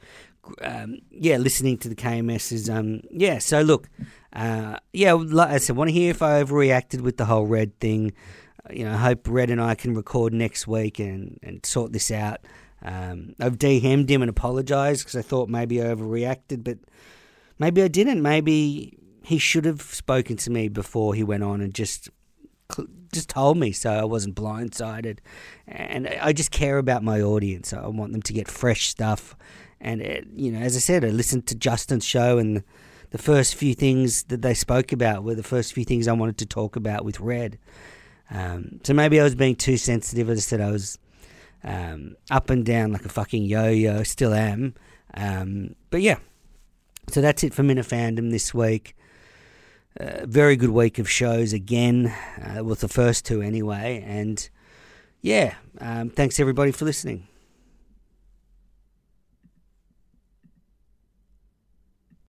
um, 0.62 1.00
yeah, 1.12 1.38
listening 1.38 1.78
to 1.80 1.90
the 1.90 1.96
KMS 1.96 2.52
is 2.52 2.70
um, 2.70 3.02
yeah. 3.12 3.40
So 3.40 3.62
look, 3.62 3.90
uh, 4.34 4.78
yeah, 4.94 5.14
like 5.14 5.50
I 5.50 5.58
said, 5.58 5.76
want 5.76 5.90
to 5.90 5.94
hear 5.94 6.12
if 6.12 6.22
I 6.22 6.44
overreacted 6.44 7.02
with 7.02 7.18
the 7.18 7.26
whole 7.26 7.46
red 7.46 7.80
thing. 7.80 8.14
Uh, 8.66 8.74
you 8.74 8.86
know, 8.86 8.96
hope 8.98 9.28
Red 9.28 9.50
and 9.50 9.62
I 9.62 9.76
can 9.76 9.96
record 9.96 10.34
next 10.34 10.68
week 10.68 11.00
and, 11.00 11.40
and 11.42 11.66
sort 11.66 11.94
this 11.94 12.12
out. 12.12 12.40
Um, 12.82 13.36
I've 13.40 13.58
DM'd 13.58 14.10
him 14.10 14.22
and 14.22 14.30
apologised 14.30 15.02
because 15.02 15.16
I 15.16 15.22
thought 15.22 15.50
maybe 15.50 15.82
I 15.82 15.86
overreacted, 15.86 16.64
but 16.64 16.78
maybe 17.58 17.84
I 17.84 17.88
didn't. 17.88 18.22
Maybe 18.22 18.98
he 19.24 19.38
should 19.38 19.66
have 19.66 19.82
spoken 19.82 20.38
to 20.38 20.50
me 20.50 20.70
before 20.70 21.14
he 21.14 21.24
went 21.24 21.44
on 21.44 21.62
and 21.62 21.74
just 21.74 22.10
just 23.12 23.30
told 23.30 23.58
me 23.58 23.72
so 23.72 23.92
I 23.92 24.04
wasn't 24.04 24.36
blindsided. 24.36 25.20
And 25.68 26.08
I 26.08 26.34
just 26.34 26.52
care 26.52 26.78
about 26.78 27.04
my 27.04 27.22
audience. 27.22 27.74
I 27.74 27.88
want 27.88 28.12
them 28.12 28.22
to 28.22 28.34
get 28.34 28.48
fresh 28.48 28.88
stuff. 28.88 29.36
And 29.82 30.02
it, 30.02 30.28
you 30.36 30.52
know, 30.52 30.60
as 30.60 30.76
I 30.76 30.80
said, 30.80 31.06
I 31.06 31.10
listened 31.10 31.48
to 31.48 31.56
Justin's 31.56 32.06
show, 32.06 32.38
and 32.38 32.64
the 33.12 33.18
first 33.18 33.56
few 33.56 33.74
things 33.74 34.24
that 34.24 34.42
they 34.42 34.54
spoke 34.54 34.92
about 34.92 35.24
were 35.24 35.36
the 35.36 35.44
first 35.44 35.74
few 35.74 35.86
things 35.86 36.08
I 36.08 36.14
wanted 36.14 36.38
to 36.40 36.46
talk 36.46 36.76
about 36.76 37.06
with 37.06 37.20
Red. 37.20 37.58
Um, 38.30 38.80
so 38.84 38.94
maybe 38.94 39.20
I 39.20 39.24
was 39.24 39.36
being 39.36 39.56
too 39.56 39.78
sensitive. 39.78 40.30
I 40.30 40.36
said, 40.36 40.62
I 40.62 40.72
was 40.72 41.00
um, 41.64 42.16
up 42.30 42.50
and 42.50 42.66
down 42.66 42.92
like 42.92 43.06
a 43.06 43.10
fucking 43.10 43.44
yo-yo. 43.44 44.04
Still 44.04 44.34
am. 44.34 44.76
Um, 45.14 45.76
but 45.90 46.02
yeah, 46.02 46.20
so 47.08 47.22
that's 47.22 47.44
it 47.44 47.54
for 47.54 47.64
Minifandom 47.64 48.32
this 48.32 48.54
week. 48.54 48.96
Uh, 50.00 50.26
very 50.26 50.56
good 50.56 50.70
week 50.70 51.00
of 51.00 51.10
shows 51.10 51.52
again, 51.52 52.14
uh, 52.44 52.64
with 52.64 52.82
the 52.82 52.88
first 52.88 53.26
two 53.26 53.42
anyway. 53.42 54.04
And 54.06 54.48
yeah, 55.22 55.56
um, 55.80 56.10
thanks 56.10 56.40
everybody 56.40 56.72
for 56.72 56.86
listening. 56.86 57.29